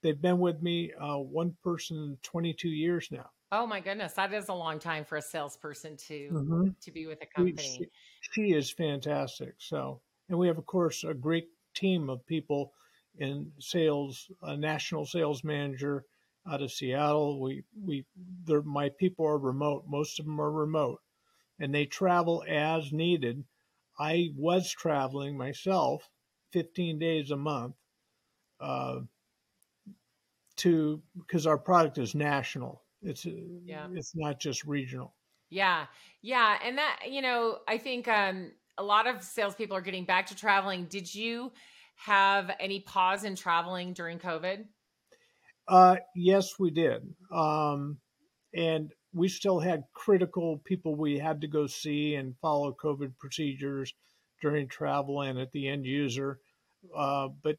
they've 0.03 0.21
been 0.21 0.38
with 0.38 0.62
me 0.62 0.93
uh, 1.00 1.17
one 1.19 1.56
person 1.62 2.17
22 2.23 2.69
years 2.69 3.09
now 3.11 3.29
Oh 3.56 3.69
my 3.69 3.79
goodness, 3.79 4.15
that 4.15 4.35
is 4.35 4.49
a 4.49 4.53
long 4.53 4.81
time 4.81 5.05
for 5.05 5.17
a 5.17 5.23
salesperson 5.23 5.97
to 6.09 6.29
mm-hmm. 6.33 6.69
to 6.81 6.91
be 6.91 7.06
with 7.06 7.23
a 7.23 7.27
company. 7.27 7.62
She, 7.62 7.87
she, 8.33 8.53
is 8.53 8.69
fantastic. 8.69 9.55
So, 9.59 10.01
and 10.29 10.37
we 10.37 10.49
have, 10.49 10.59
of 10.59 10.67
course, 10.67 11.05
a 11.05 11.15
great 11.15 11.47
team 11.73 12.11
of 12.11 12.27
people 12.27 12.73
in 13.17 13.53
sales, 13.61 14.29
a 14.43 14.56
national 14.56 15.06
sales 15.06 15.45
manager 15.45 16.05
out 16.51 16.62
of 16.62 16.73
Seattle. 16.73 17.40
We 17.40 17.62
we 17.81 18.05
my 18.64 18.90
people 18.99 19.25
are 19.25 19.38
remote. 19.38 19.85
Most 19.87 20.19
of 20.19 20.26
them 20.26 20.40
are 20.40 20.50
remote, 20.50 21.00
and 21.61 21.73
they 21.73 21.87
travel 21.87 22.43
as 22.49 22.93
needed. 22.93 23.45
I 23.97 24.31
was 24.37 24.69
traveling 24.73 25.38
myself, 25.38 26.11
15 26.50 26.99
days 26.99 27.31
a 27.31 27.37
month, 27.37 27.76
uh, 28.59 29.02
to 30.57 31.00
because 31.17 31.47
our 31.47 31.59
product 31.59 31.99
is 31.99 32.17
national 32.17 32.84
it's 33.04 33.26
yeah. 33.64 33.87
it's 33.92 34.12
not 34.14 34.40
just 34.40 34.64
regional. 34.64 35.14
Yeah, 35.50 35.87
yeah, 36.23 36.58
and 36.64 36.78
that 36.78 37.00
you 37.08 37.23
know, 37.23 37.58
I 37.68 37.78
think 37.78 38.08
um, 38.08 38.52
a 38.78 38.82
lot 38.82 39.06
of 39.06 39.23
salespeople 39.23 39.76
are 39.76 39.82
getting 39.82 40.04
back 40.04 40.26
to 40.26 40.34
traveling. 40.34 40.87
Did 40.87 41.14
you 41.14 41.52
have 41.96 42.50
any 42.58 42.80
pause 42.80 43.25
in 43.25 43.37
traveling 43.37 43.92
during 43.92 44.18
COVID? 44.18 44.64
Uh, 45.68 45.96
yes, 46.14 46.58
we 46.58 46.70
did, 46.70 47.02
um, 47.32 47.99
and 48.54 48.90
we 49.12 49.28
still 49.28 49.61
had 49.61 49.84
critical 49.94 50.61
people 50.64 50.96
we 50.96 51.18
had 51.18 51.40
to 51.42 51.46
go 51.46 51.66
see 51.66 52.16
and 52.16 52.34
follow 52.42 52.76
COVID 52.82 53.12
procedures 53.18 53.94
during 54.42 54.68
travel 54.68 55.23
and 55.23 55.38
at 55.38 55.52
the 55.52 55.68
end 55.68 55.87
user. 55.87 56.40
Uh, 56.94 57.28
but 57.42 57.56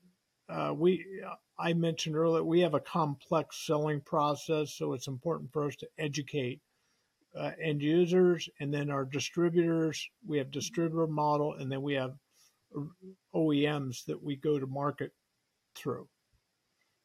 uh, 0.49 0.73
we 0.75 1.05
I 1.57 1.73
mentioned 1.73 2.15
earlier, 2.15 2.43
we 2.43 2.61
have 2.61 2.73
a 2.73 2.79
complex 2.79 3.65
selling 3.65 4.01
process, 4.01 4.73
so 4.73 4.93
it's 4.93 5.07
important 5.07 5.51
for 5.51 5.65
us 5.65 5.75
to 5.77 5.87
educate 5.97 6.61
uh, 7.37 7.51
end 7.61 7.81
users 7.81 8.49
and 8.59 8.73
then 8.73 8.89
our 8.89 9.05
distributors. 9.05 10.07
We 10.25 10.37
have 10.37 10.51
distributor 10.51 11.07
model, 11.07 11.53
and 11.53 11.71
then 11.71 11.81
we 11.81 11.93
have 11.93 12.15
OEMs 13.33 14.05
that 14.05 14.21
we 14.21 14.35
go 14.35 14.59
to 14.59 14.67
market 14.67 15.11
through. 15.75 16.07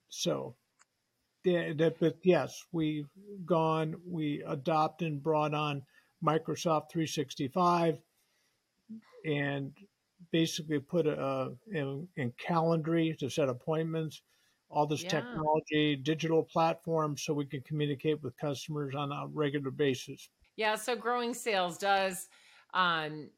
So, 0.09 0.57
yeah, 1.45 1.73
but 1.99 2.17
yes, 2.25 2.65
we've 2.73 3.09
gone, 3.47 3.95
we 4.07 4.43
adopted 4.47 5.09
and 5.09 5.23
brought 5.23 5.55
on 5.55 5.83
Microsoft 6.25 6.91
365 6.91 7.99
and 9.25 9.73
basically 10.33 10.79
put 10.79 11.07
a, 11.07 11.53
in, 11.73 12.07
in 12.17 12.33
Calendly 12.33 13.17
to 13.19 13.29
set 13.29 13.49
appointments 13.49 14.23
all 14.71 14.87
this 14.87 15.03
yeah. 15.03 15.09
technology, 15.09 15.97
digital 15.97 16.43
platforms, 16.43 17.23
so 17.23 17.35
we 17.35 17.45
can 17.45 17.61
communicate 17.63 18.23
with 18.23 18.37
customers 18.37 18.95
on 18.95 19.11
a 19.11 19.27
regular 19.33 19.71
basis. 19.71 20.29
Yeah, 20.57 20.77
so 20.77 20.95
growing 20.95 21.35
sales 21.35 21.77
does 21.77 22.29
um, 22.73 23.31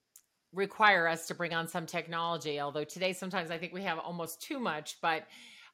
require 0.52 1.08
us 1.08 1.26
to 1.28 1.34
bring 1.34 1.54
on 1.54 1.66
some 1.66 1.86
technology. 1.86 2.60
Although 2.60 2.84
today, 2.84 3.12
sometimes 3.12 3.50
I 3.50 3.58
think 3.58 3.72
we 3.72 3.82
have 3.82 3.98
almost 3.98 4.42
too 4.42 4.60
much, 4.60 4.98
but 5.00 5.26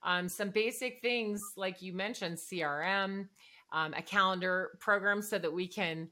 um, 0.04 0.28
some 0.28 0.50
basic 0.50 1.00
things 1.00 1.40
like 1.56 1.82
you 1.82 1.92
mentioned, 1.92 2.38
CRM, 2.38 3.28
um, 3.72 3.94
a 3.94 4.02
calendar 4.02 4.78
program, 4.78 5.20
so 5.20 5.38
that 5.38 5.52
we 5.52 5.66
can 5.66 6.08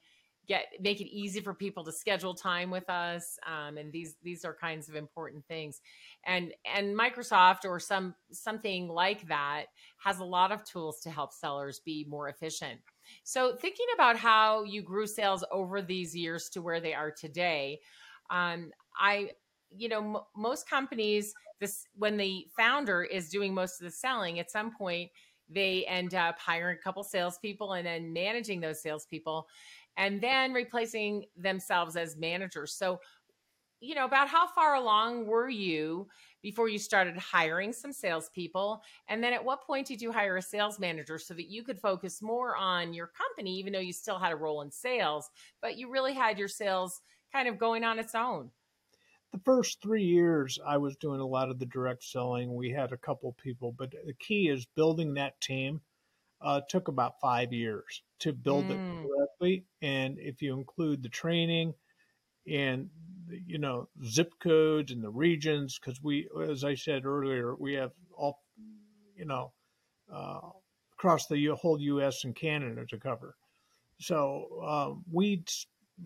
get 0.48 0.66
make 0.80 1.00
it 1.00 1.08
easy 1.08 1.40
for 1.40 1.54
people 1.54 1.84
to 1.84 1.92
schedule 1.92 2.34
time 2.34 2.70
with 2.70 2.88
us 2.88 3.38
um, 3.46 3.76
and 3.78 3.92
these 3.92 4.16
these 4.22 4.44
are 4.44 4.54
kinds 4.54 4.88
of 4.88 4.94
important 4.94 5.44
things. 5.46 5.80
And 6.24 6.52
and 6.64 6.96
microsoft 6.96 7.64
or 7.64 7.78
some 7.80 8.14
something 8.32 8.88
like 8.88 9.26
that 9.28 9.66
has 9.98 10.18
a 10.18 10.24
lot 10.24 10.52
of 10.52 10.64
tools 10.64 11.00
to 11.00 11.10
help 11.10 11.32
sellers 11.32 11.80
be 11.80 12.04
more 12.08 12.28
efficient. 12.28 12.80
So 13.22 13.56
thinking 13.56 13.86
about 13.94 14.16
how 14.16 14.64
you 14.64 14.82
grew 14.82 15.06
sales 15.06 15.44
over 15.52 15.80
these 15.82 16.14
years 16.14 16.48
to 16.50 16.62
where 16.62 16.80
they 16.80 16.94
are 16.94 17.10
today 17.10 17.80
um, 18.30 18.70
i 18.98 19.30
you 19.76 19.88
know 19.88 20.16
m- 20.16 20.22
most 20.36 20.68
companies 20.68 21.34
this 21.60 21.86
when 21.94 22.16
the 22.16 22.46
founder 22.56 23.02
is 23.02 23.30
doing 23.30 23.54
most 23.54 23.80
of 23.80 23.84
the 23.84 23.90
selling 23.90 24.38
at 24.38 24.50
some 24.50 24.74
point 24.74 25.10
they 25.48 25.84
end 25.86 26.14
up 26.14 26.38
hiring 26.38 26.76
a 26.76 26.82
couple 26.82 27.04
salespeople 27.04 27.74
and 27.74 27.86
then 27.86 28.12
managing 28.12 28.60
those 28.60 28.82
salespeople 28.82 29.46
and 29.96 30.20
then 30.20 30.52
replacing 30.52 31.26
themselves 31.36 31.96
as 31.96 32.16
managers. 32.16 32.72
So, 32.72 33.00
you 33.80 33.94
know, 33.94 34.04
about 34.04 34.28
how 34.28 34.46
far 34.46 34.74
along 34.74 35.26
were 35.26 35.48
you 35.48 36.08
before 36.42 36.68
you 36.68 36.78
started 36.78 37.16
hiring 37.16 37.72
some 37.72 37.92
salespeople? 37.92 38.82
And 39.08 39.22
then 39.22 39.32
at 39.32 39.44
what 39.44 39.66
point 39.66 39.86
did 39.86 40.00
you 40.00 40.12
hire 40.12 40.36
a 40.36 40.42
sales 40.42 40.78
manager 40.78 41.18
so 41.18 41.34
that 41.34 41.50
you 41.50 41.62
could 41.62 41.80
focus 41.80 42.22
more 42.22 42.56
on 42.56 42.94
your 42.94 43.08
company, 43.08 43.58
even 43.58 43.72
though 43.72 43.78
you 43.78 43.92
still 43.92 44.18
had 44.18 44.32
a 44.32 44.36
role 44.36 44.62
in 44.62 44.70
sales, 44.70 45.30
but 45.60 45.76
you 45.76 45.90
really 45.90 46.14
had 46.14 46.38
your 46.38 46.48
sales 46.48 47.02
kind 47.32 47.48
of 47.48 47.58
going 47.58 47.84
on 47.84 47.98
its 47.98 48.14
own? 48.14 48.50
The 49.32 49.38
first 49.44 49.80
three 49.82 50.04
years, 50.04 50.58
I 50.64 50.78
was 50.78 50.96
doing 50.96 51.20
a 51.20 51.26
lot 51.26 51.50
of 51.50 51.58
the 51.58 51.66
direct 51.66 52.02
selling. 52.02 52.54
We 52.54 52.70
had 52.70 52.92
a 52.92 52.96
couple 52.96 53.32
people, 53.34 53.72
but 53.72 53.90
the 53.90 54.14
key 54.14 54.48
is 54.48 54.66
building 54.66 55.14
that 55.14 55.40
team 55.40 55.82
uh, 56.40 56.60
took 56.68 56.88
about 56.88 57.20
five 57.20 57.52
years 57.52 58.02
to 58.20 58.32
build 58.32 58.66
mm. 58.66 58.70
it 58.70 59.08
correctly. 59.08 59.64
And 59.82 60.18
if 60.18 60.42
you 60.42 60.54
include 60.54 61.02
the 61.02 61.08
training 61.08 61.74
and 62.46 62.88
you 63.28 63.58
know 63.58 63.88
zip 64.04 64.32
codes 64.40 64.92
and 64.92 65.02
the 65.02 65.10
regions, 65.10 65.78
because 65.78 66.02
we, 66.02 66.28
as 66.48 66.64
I 66.64 66.74
said 66.74 67.04
earlier, 67.04 67.54
we 67.54 67.74
have 67.74 67.92
all 68.16 68.40
you 69.16 69.24
know 69.24 69.52
uh, 70.12 70.40
across 70.92 71.26
the 71.26 71.46
whole 71.60 71.80
U.S. 71.80 72.24
and 72.24 72.34
Canada 72.34 72.84
to 72.88 72.98
cover. 72.98 73.36
So 73.98 74.62
um, 74.66 75.04
we 75.10 75.44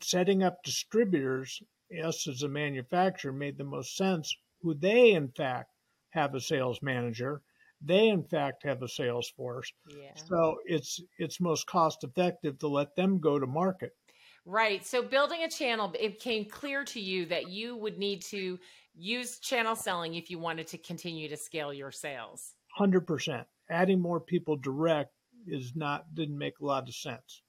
setting 0.03 0.43
up 0.43 0.63
distributors, 0.63 1.61
us 2.05 2.29
as 2.29 2.43
a 2.43 2.49
manufacturer, 2.49 3.33
made 3.33 3.59
the 3.59 3.65
most 3.65 3.97
sense. 3.97 4.35
Who 4.63 4.75
they 4.75 5.13
in 5.13 5.29
fact 5.29 5.71
have 6.11 6.35
a 6.35 6.41
sales 6.41 6.81
manager 6.83 7.43
they 7.83 8.09
in 8.09 8.23
fact 8.23 8.63
have 8.65 8.83
a 8.83 8.89
sales 8.89 9.31
force. 9.37 9.73
Yeah. 9.89 10.15
So 10.15 10.59
it's 10.67 11.01
it's 11.19 11.41
most 11.41 11.67
cost 11.67 12.05
effective 12.05 12.59
to 12.59 12.69
let 12.69 12.95
them 12.97 13.19
go 13.19 13.39
to 13.39 13.47
market. 13.47 13.93
Right. 14.45 14.85
So 14.85 15.03
building 15.03 15.43
a 15.43 15.49
channel, 15.49 15.93
it 15.99 16.15
became 16.15 16.47
clear 16.47 16.85
to 16.85 17.01
you 17.01 17.27
that 17.27 17.49
you 17.49 17.77
would 17.77 17.99
need 17.99 18.23
to 18.23 18.59
use 18.95 19.39
channel 19.39 19.77
selling 19.77 20.15
if 20.15 20.31
you 20.31 20.39
wanted 20.39 20.67
to 20.69 20.79
continue 20.79 21.29
to 21.29 21.37
scale 21.37 21.73
your 21.73 21.91
sales. 21.91 22.55
100%. 22.79 23.45
Adding 23.71 24.01
more 24.01 24.21
people 24.21 24.57
direct 24.57 25.13
is 25.47 25.73
not 25.75 26.15
didn't 26.15 26.39
make 26.39 26.61
a 26.61 26.65
lot 26.65 26.89
of 26.89 26.95
sense. 26.95 27.43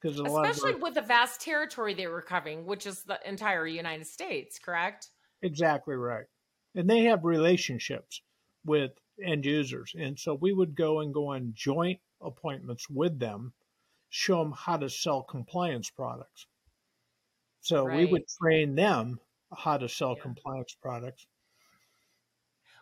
Because 0.00 0.20
especially 0.20 0.74
with 0.74 0.94
the 0.94 1.02
vast 1.02 1.40
territory 1.40 1.92
they 1.92 2.06
were 2.06 2.22
covering, 2.22 2.66
which 2.66 2.86
is 2.86 3.02
the 3.02 3.18
entire 3.28 3.66
United 3.66 4.06
States, 4.06 4.58
correct? 4.58 5.10
Exactly 5.42 5.96
right. 5.96 6.26
And 6.74 6.88
they 6.88 7.00
have 7.04 7.24
relationships 7.24 8.22
with 8.64 8.92
end 9.24 9.44
users. 9.44 9.94
And 9.98 10.18
so 10.18 10.34
we 10.34 10.52
would 10.52 10.74
go 10.74 11.00
and 11.00 11.12
go 11.12 11.28
on 11.28 11.52
joint 11.54 12.00
appointments 12.20 12.88
with 12.88 13.18
them, 13.18 13.52
show 14.10 14.42
them 14.42 14.54
how 14.56 14.76
to 14.76 14.88
sell 14.88 15.22
compliance 15.22 15.90
products. 15.90 16.46
So 17.60 17.86
right. 17.86 17.98
we 17.98 18.06
would 18.06 18.22
train 18.40 18.74
them 18.74 19.20
how 19.56 19.76
to 19.78 19.88
sell 19.88 20.14
yeah. 20.16 20.22
compliance 20.22 20.76
products. 20.80 21.26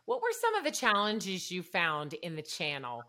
What 0.05 0.23
were 0.23 0.33
some 0.33 0.55
of 0.55 0.65
the 0.65 0.71
challenges 0.71 1.51
you 1.51 1.63
found 1.63 2.15
in 2.15 2.37
the 2.37 2.43
channel? 2.43 3.03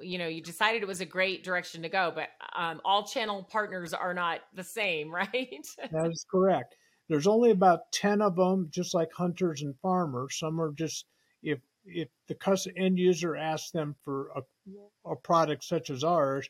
You 0.00 0.18
know, 0.18 0.28
you 0.28 0.40
decided 0.40 0.82
it 0.82 0.88
was 0.88 1.00
a 1.00 1.06
great 1.06 1.44
direction 1.44 1.82
to 1.82 1.88
go, 1.88 2.12
but 2.14 2.28
um, 2.56 2.80
all 2.84 3.04
channel 3.04 3.46
partners 3.50 3.92
are 3.92 4.14
not 4.14 4.40
the 4.54 4.64
same, 4.64 5.10
right? 5.14 5.66
that 5.90 6.10
is 6.10 6.24
correct. 6.30 6.76
There's 7.08 7.26
only 7.26 7.50
about 7.50 7.92
10 7.92 8.22
of 8.22 8.36
them, 8.36 8.68
just 8.70 8.94
like 8.94 9.12
hunters 9.12 9.62
and 9.62 9.74
farmers. 9.82 10.38
Some 10.38 10.60
are 10.60 10.72
just, 10.72 11.04
if 11.42 11.58
if 11.84 12.08
the 12.28 12.72
end 12.76 12.98
user 12.98 13.36
asks 13.36 13.70
them 13.70 13.94
for 14.02 14.30
a, 14.36 14.42
a 15.10 15.16
product 15.16 15.64
such 15.64 15.90
as 15.90 16.04
ours, 16.04 16.48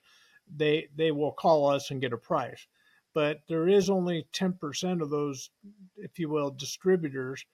they 0.54 0.88
they 0.94 1.10
will 1.10 1.32
call 1.32 1.68
us 1.68 1.90
and 1.90 2.00
get 2.00 2.12
a 2.12 2.18
price. 2.18 2.66
But 3.14 3.40
there 3.48 3.68
is 3.68 3.90
only 3.90 4.26
10% 4.32 5.00
of 5.00 5.08
those, 5.08 5.50
if 5.96 6.18
you 6.18 6.28
will, 6.28 6.50
distributors 6.50 7.46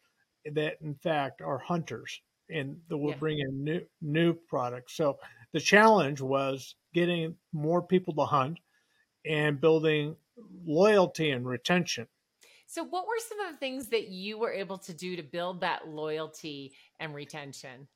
that 0.47 0.79
in 0.81 0.95
fact 0.95 1.43
are 1.43 1.59
hunters 1.59 2.23
and 2.49 2.79
that 2.89 2.97
will 2.97 3.11
yeah. 3.11 3.17
bring 3.17 3.39
in 3.41 3.65
new 3.65 3.81
new 4.01 4.35
products. 4.49 4.97
So 4.97 5.19
the 5.53 5.61
challenge 5.61 6.21
was 6.21 6.75
getting 6.95 7.37
more 7.53 7.83
people 7.83 8.15
to 8.15 8.25
hunt 8.25 8.59
and 9.27 9.61
building 9.61 10.17
loyalty 10.65 11.31
and 11.31 11.47
retention. 11.47 12.07
So, 12.71 12.85
what 12.85 13.09
were 13.09 13.19
some 13.19 13.41
of 13.41 13.53
the 13.53 13.59
things 13.59 13.89
that 13.89 14.11
you 14.11 14.39
were 14.39 14.53
able 14.53 14.79
to 14.79 14.95
do 14.95 15.17
to 15.17 15.25
build 15.25 15.61
that 15.61 15.89
loyalty 15.89 16.73
and 17.01 17.13
retention? 17.13 17.89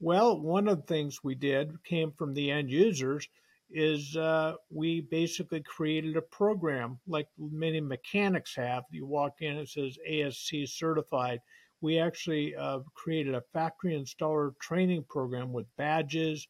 Well, 0.00 0.40
one 0.40 0.66
of 0.66 0.78
the 0.78 0.86
things 0.92 1.20
we 1.22 1.36
did 1.36 1.70
came 1.84 2.10
from 2.10 2.34
the 2.34 2.50
end 2.50 2.72
users 2.72 3.28
is 3.70 4.16
uh, 4.16 4.54
we 4.68 5.02
basically 5.02 5.62
created 5.62 6.16
a 6.16 6.22
program 6.22 6.98
like 7.06 7.28
many 7.38 7.80
mechanics 7.80 8.56
have. 8.56 8.82
You 8.90 9.06
walk 9.06 9.34
in, 9.42 9.58
it 9.58 9.68
says 9.68 9.96
ASE 10.04 10.66
certified. 10.66 11.38
We 11.80 12.00
actually 12.00 12.56
uh, 12.56 12.80
created 12.94 13.36
a 13.36 13.44
factory 13.52 13.94
installer 13.94 14.58
training 14.60 15.04
program 15.08 15.52
with 15.52 15.66
badges, 15.76 16.48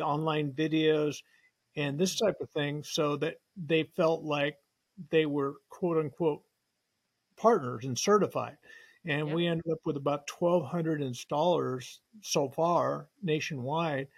online 0.00 0.50
videos, 0.50 1.18
and 1.76 1.96
this 1.96 2.18
type 2.18 2.38
of 2.40 2.50
thing 2.50 2.82
so 2.82 3.14
that 3.18 3.36
they 3.56 3.84
felt 3.94 4.24
like 4.24 4.56
they 5.10 5.26
were 5.26 5.54
quote 5.68 5.98
unquote 5.98 6.42
partners 7.36 7.84
and 7.84 7.98
certified. 7.98 8.56
And 9.06 9.28
yep. 9.28 9.36
we 9.36 9.46
ended 9.46 9.72
up 9.72 9.78
with 9.84 9.96
about 9.96 10.28
1,200 10.38 11.00
installers 11.00 11.98
so 12.20 12.50
far 12.50 13.08
nationwide. 13.22 14.08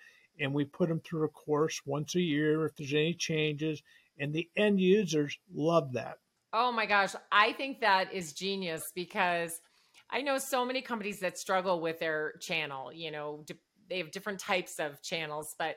And 0.41 0.53
we 0.53 0.65
put 0.65 0.89
them 0.89 1.01
through 1.01 1.25
a 1.25 1.29
course 1.29 1.81
once 1.87 2.17
a 2.17 2.21
year 2.21 2.67
if 2.67 2.75
there's 2.75 2.93
any 2.93 3.15
changes. 3.15 3.83
And 4.19 4.33
the 4.33 4.49
end 4.57 4.81
users 4.81 5.39
love 5.55 5.93
that. 5.93 6.19
Oh 6.53 6.73
my 6.73 6.87
gosh. 6.87 7.15
I 7.31 7.53
think 7.53 7.81
that 7.81 8.13
is 8.13 8.33
genius 8.33 8.91
because 8.95 9.61
I 10.11 10.21
know 10.21 10.39
so 10.39 10.65
many 10.65 10.83
companies 10.83 11.21
that 11.21 11.39
struggle 11.39 11.81
with 11.81 12.01
their 12.01 12.35
channel. 12.41 12.93
You 12.93 13.11
know, 13.11 13.45
they 13.89 13.99
have 13.99 14.11
different 14.11 14.41
types 14.41 14.79
of 14.79 15.01
channels, 15.03 15.55
but 15.59 15.77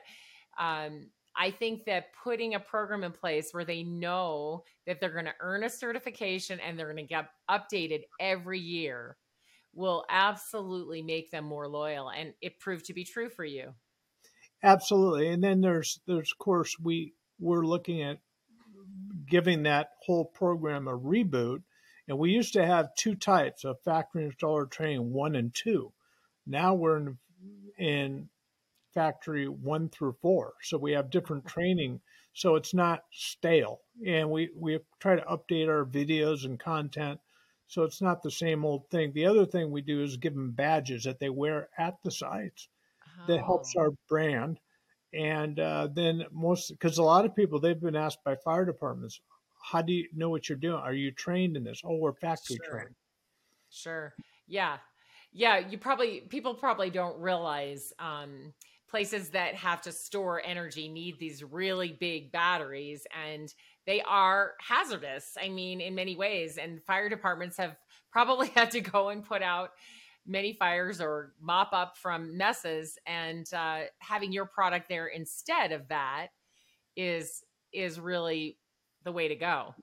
um, 0.58 1.10
I 1.38 1.50
think 1.50 1.84
that 1.84 2.06
putting 2.22 2.54
a 2.54 2.60
program 2.60 3.04
in 3.04 3.12
place 3.12 3.50
where 3.52 3.64
they 3.64 3.82
know 3.82 4.64
that 4.86 5.00
they're 5.00 5.12
going 5.12 5.26
to 5.26 5.34
earn 5.40 5.64
a 5.64 5.70
certification 5.70 6.60
and 6.60 6.78
they're 6.78 6.92
going 6.92 6.96
to 6.96 7.02
get 7.02 7.28
updated 7.50 8.02
every 8.18 8.58
year 8.58 9.16
will 9.74 10.04
absolutely 10.08 11.02
make 11.02 11.30
them 11.30 11.44
more 11.44 11.68
loyal 11.68 12.08
and 12.10 12.32
it 12.40 12.58
proved 12.58 12.86
to 12.86 12.94
be 12.94 13.04
true 13.04 13.28
for 13.28 13.44
you. 13.44 13.74
Absolutely. 14.62 15.28
And 15.28 15.44
then 15.44 15.60
there's 15.60 16.00
there's 16.06 16.32
of 16.32 16.38
course 16.38 16.76
we 16.82 17.12
we're 17.38 17.66
looking 17.66 18.02
at 18.02 18.18
giving 19.28 19.64
that 19.64 19.90
whole 20.02 20.24
program 20.24 20.88
a 20.88 20.98
reboot 20.98 21.62
and 22.08 22.18
we 22.18 22.30
used 22.30 22.54
to 22.54 22.64
have 22.64 22.94
two 22.96 23.14
types 23.14 23.64
of 23.64 23.80
factory 23.84 24.30
installer 24.30 24.70
training 24.70 25.12
1 25.12 25.34
and 25.34 25.54
2. 25.54 25.92
Now 26.46 26.74
we're 26.74 26.96
in 26.98 27.18
in 27.78 28.28
factory 28.96 29.46
one 29.46 29.90
through 29.90 30.16
four. 30.22 30.54
So 30.62 30.78
we 30.78 30.92
have 30.92 31.10
different 31.10 31.46
training. 31.46 32.00
So 32.32 32.56
it's 32.56 32.74
not 32.74 33.02
stale. 33.12 33.80
And 34.04 34.30
we, 34.30 34.50
we 34.56 34.80
try 34.98 35.16
to 35.16 35.22
update 35.22 35.68
our 35.68 35.84
videos 35.84 36.44
and 36.44 36.58
content. 36.58 37.20
So 37.68 37.82
it's 37.82 38.02
not 38.02 38.22
the 38.22 38.30
same 38.30 38.64
old 38.64 38.90
thing. 38.90 39.12
The 39.12 39.26
other 39.26 39.46
thing 39.46 39.70
we 39.70 39.82
do 39.82 40.02
is 40.02 40.16
give 40.16 40.34
them 40.34 40.52
badges 40.52 41.04
that 41.04 41.20
they 41.20 41.30
wear 41.30 41.68
at 41.78 41.94
the 42.02 42.10
sites 42.10 42.68
oh. 43.20 43.26
that 43.28 43.44
helps 43.44 43.74
oh. 43.76 43.80
our 43.80 43.90
brand. 44.08 44.58
And 45.12 45.58
uh, 45.60 45.88
then 45.92 46.24
most, 46.32 46.70
because 46.70 46.98
a 46.98 47.02
lot 47.02 47.24
of 47.24 47.34
people, 47.34 47.60
they've 47.60 47.80
been 47.80 47.96
asked 47.96 48.24
by 48.24 48.36
fire 48.36 48.64
departments, 48.64 49.20
how 49.62 49.82
do 49.82 49.92
you 49.92 50.06
know 50.14 50.30
what 50.30 50.48
you're 50.48 50.58
doing? 50.58 50.80
Are 50.80 50.94
you 50.94 51.10
trained 51.10 51.56
in 51.56 51.64
this? 51.64 51.80
Oh, 51.84 51.96
we're 51.96 52.12
factory 52.12 52.58
sure. 52.64 52.72
trained. 52.72 52.94
Sure. 53.70 54.14
Yeah. 54.46 54.76
Yeah. 55.32 55.58
You 55.58 55.78
probably, 55.78 56.20
people 56.20 56.54
probably 56.54 56.90
don't 56.90 57.18
realize 57.18 57.92
um, 57.98 58.52
places 58.88 59.30
that 59.30 59.54
have 59.54 59.82
to 59.82 59.92
store 59.92 60.42
energy 60.44 60.88
need 60.88 61.18
these 61.18 61.42
really 61.42 61.96
big 61.98 62.30
batteries 62.30 63.06
and 63.26 63.54
they 63.86 64.00
are 64.02 64.54
hazardous 64.60 65.36
i 65.42 65.48
mean 65.48 65.80
in 65.80 65.94
many 65.94 66.16
ways 66.16 66.58
and 66.58 66.82
fire 66.84 67.08
departments 67.08 67.56
have 67.56 67.76
probably 68.12 68.48
had 68.48 68.70
to 68.70 68.80
go 68.80 69.10
and 69.10 69.24
put 69.24 69.42
out 69.42 69.70
many 70.26 70.52
fires 70.52 71.00
or 71.00 71.32
mop 71.40 71.72
up 71.72 71.96
from 71.96 72.36
messes 72.36 72.98
and 73.06 73.52
uh, 73.54 73.82
having 73.98 74.32
your 74.32 74.46
product 74.46 74.88
there 74.88 75.06
instead 75.06 75.72
of 75.72 75.86
that 75.88 76.28
is 76.96 77.44
is 77.72 78.00
really 78.00 78.58
the 79.04 79.12
way 79.12 79.28
to 79.28 79.36
go. 79.36 79.74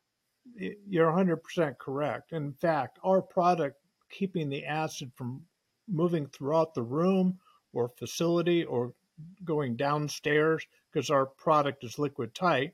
You're 0.56 1.12
100% 1.12 1.78
correct. 1.78 2.34
In 2.34 2.54
fact 2.54 3.00
our 3.04 3.22
product 3.22 3.78
keeping 4.10 4.50
the 4.50 4.66
acid 4.66 5.12
from 5.16 5.42
moving 5.88 6.28
throughout 6.28 6.74
the 6.74 6.84
room 6.84 7.40
or 7.74 7.90
facility 7.90 8.64
or 8.64 8.94
going 9.44 9.76
downstairs 9.76 10.66
because 10.92 11.10
our 11.10 11.26
product 11.26 11.84
is 11.84 12.00
liquid 12.00 12.34
tight 12.34 12.74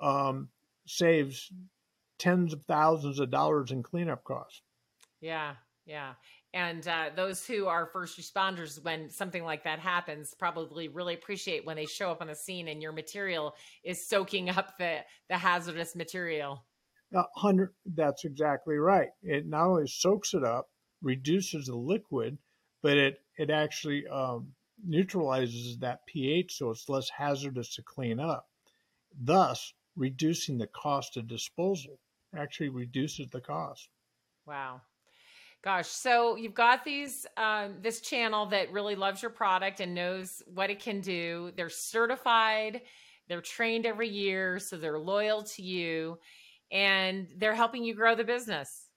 um, 0.00 0.48
saves 0.86 1.50
tens 2.18 2.52
of 2.52 2.62
thousands 2.64 3.18
of 3.18 3.30
dollars 3.30 3.70
in 3.70 3.82
cleanup 3.82 4.24
costs. 4.24 4.62
Yeah 5.20 5.54
yeah. 5.90 6.12
And 6.54 6.86
uh, 6.86 7.10
those 7.14 7.46
who 7.46 7.66
are 7.66 7.86
first 7.86 8.18
responders 8.18 8.82
when 8.82 9.10
something 9.10 9.44
like 9.44 9.64
that 9.64 9.78
happens 9.78 10.34
probably 10.38 10.88
really 10.88 11.14
appreciate 11.14 11.66
when 11.66 11.76
they 11.76 11.86
show 11.86 12.10
up 12.10 12.20
on 12.20 12.28
the 12.28 12.34
scene 12.34 12.68
and 12.68 12.82
your 12.82 12.92
material 12.92 13.54
is 13.84 14.06
soaking 14.06 14.50
up 14.50 14.78
the 14.78 14.98
the 15.28 15.36
hazardous 15.36 15.94
material. 15.94 16.64
Uh, 17.14 17.24
hundred 17.34 17.70
that's 17.94 18.24
exactly 18.24 18.76
right. 18.76 19.08
It 19.22 19.46
not 19.46 19.66
only 19.66 19.86
soaks 19.88 20.34
it 20.34 20.44
up 20.44 20.68
reduces 21.02 21.66
the 21.66 21.76
liquid 21.76 22.38
but 22.82 22.96
it 22.96 23.20
it 23.38 23.50
actually 23.50 24.06
um, 24.08 24.48
neutralizes 24.84 25.78
that 25.78 26.04
ph 26.06 26.56
so 26.56 26.70
it's 26.70 26.88
less 26.88 27.08
hazardous 27.10 27.74
to 27.74 27.82
clean 27.82 28.18
up 28.20 28.48
thus 29.20 29.72
reducing 29.96 30.58
the 30.58 30.68
cost 30.68 31.16
of 31.16 31.26
disposal 31.26 31.98
actually 32.36 32.68
reduces 32.68 33.28
the 33.30 33.40
cost 33.40 33.88
wow 34.46 34.80
Gosh, 35.62 35.88
so 35.88 36.36
you've 36.36 36.54
got 36.54 36.84
these 36.84 37.26
um, 37.36 37.74
this 37.82 38.00
channel 38.00 38.46
that 38.46 38.72
really 38.72 38.94
loves 38.94 39.20
your 39.20 39.30
product 39.30 39.80
and 39.80 39.94
knows 39.94 40.42
what 40.46 40.70
it 40.70 40.80
can 40.80 41.02
do. 41.02 41.52
They're 41.54 41.68
certified, 41.68 42.80
they're 43.28 43.42
trained 43.42 43.84
every 43.84 44.08
year, 44.08 44.58
so 44.58 44.78
they're 44.78 44.98
loyal 44.98 45.42
to 45.42 45.62
you, 45.62 46.18
and 46.72 47.28
they're 47.36 47.54
helping 47.54 47.84
you 47.84 47.94
grow 47.94 48.14
the 48.14 48.24
business. 48.24 48.89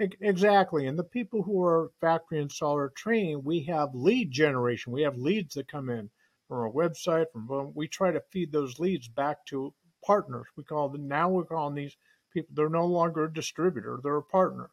Exactly, 0.00 0.86
and 0.86 0.98
the 0.98 1.04
people 1.04 1.42
who 1.42 1.62
are 1.62 1.92
factory 2.00 2.42
installer 2.44 2.92
training, 2.94 3.44
we 3.44 3.60
have 3.64 3.94
lead 3.94 4.30
generation. 4.32 4.92
We 4.92 5.02
have 5.02 5.16
leads 5.18 5.54
that 5.54 5.68
come 5.68 5.90
in 5.90 6.10
from 6.48 6.56
our 6.58 6.70
website. 6.72 7.26
From 7.32 7.72
we 7.74 7.86
try 7.86 8.10
to 8.10 8.20
feed 8.32 8.50
those 8.50 8.80
leads 8.80 9.08
back 9.08 9.44
to 9.46 9.74
partners. 10.04 10.46
We 10.56 10.64
call 10.64 10.88
them 10.88 11.06
now. 11.06 11.28
We're 11.28 11.44
calling 11.44 11.74
these 11.74 11.96
people. 12.32 12.54
They're 12.54 12.70
no 12.70 12.86
longer 12.86 13.24
a 13.24 13.32
distributor; 13.32 14.00
they're 14.02 14.16
a 14.16 14.22
partner 14.22 14.70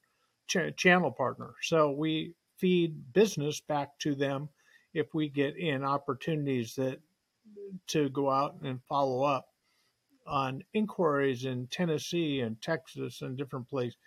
ch- 0.47 0.73
channel 0.77 1.11
partner. 1.11 1.55
So 1.61 1.91
we 1.91 2.33
feed 2.57 3.11
business 3.13 3.59
back 3.59 3.99
to 3.99 4.15
them 4.15 4.49
if 4.93 5.13
we 5.13 5.27
get 5.29 5.57
in 5.57 5.83
opportunities 5.83 6.73
that 6.75 7.01
to 7.87 8.09
go 8.09 8.29
out 8.29 8.55
and 8.63 8.81
follow 8.83 9.23
up 9.23 9.49
on 10.27 10.63
inquiries 10.73 11.45
in 11.45 11.67
Tennessee 11.67 12.41
and 12.41 12.61
Texas 12.61 13.21
and 13.21 13.37
different 13.37 13.67
places 13.69 13.97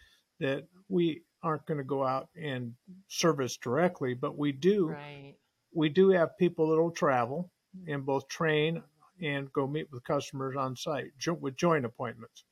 that 0.41 0.67
we 0.89 1.23
aren't 1.43 1.65
going 1.67 1.79
to 1.79 1.85
go 1.85 2.05
out 2.05 2.29
and 2.37 2.75
service 3.09 3.57
directly, 3.57 4.15
but 4.15 4.37
we 4.37 4.53
do. 4.53 4.89
Right. 4.89 5.35
We 5.73 5.89
do 5.89 6.11
have 6.11 6.37
people 6.39 6.69
that 6.71 6.81
will 6.81 6.91
travel 6.91 7.51
and 7.87 8.05
both 8.05 8.29
train 8.29 8.83
and 9.23 9.53
go 9.53 9.67
meet 9.67 9.89
with 9.93 10.03
customers 10.05 10.57
on 10.57 10.77
site 10.77 11.13
with 11.41 11.57
joint 11.57 11.85
appointments. 11.85 12.45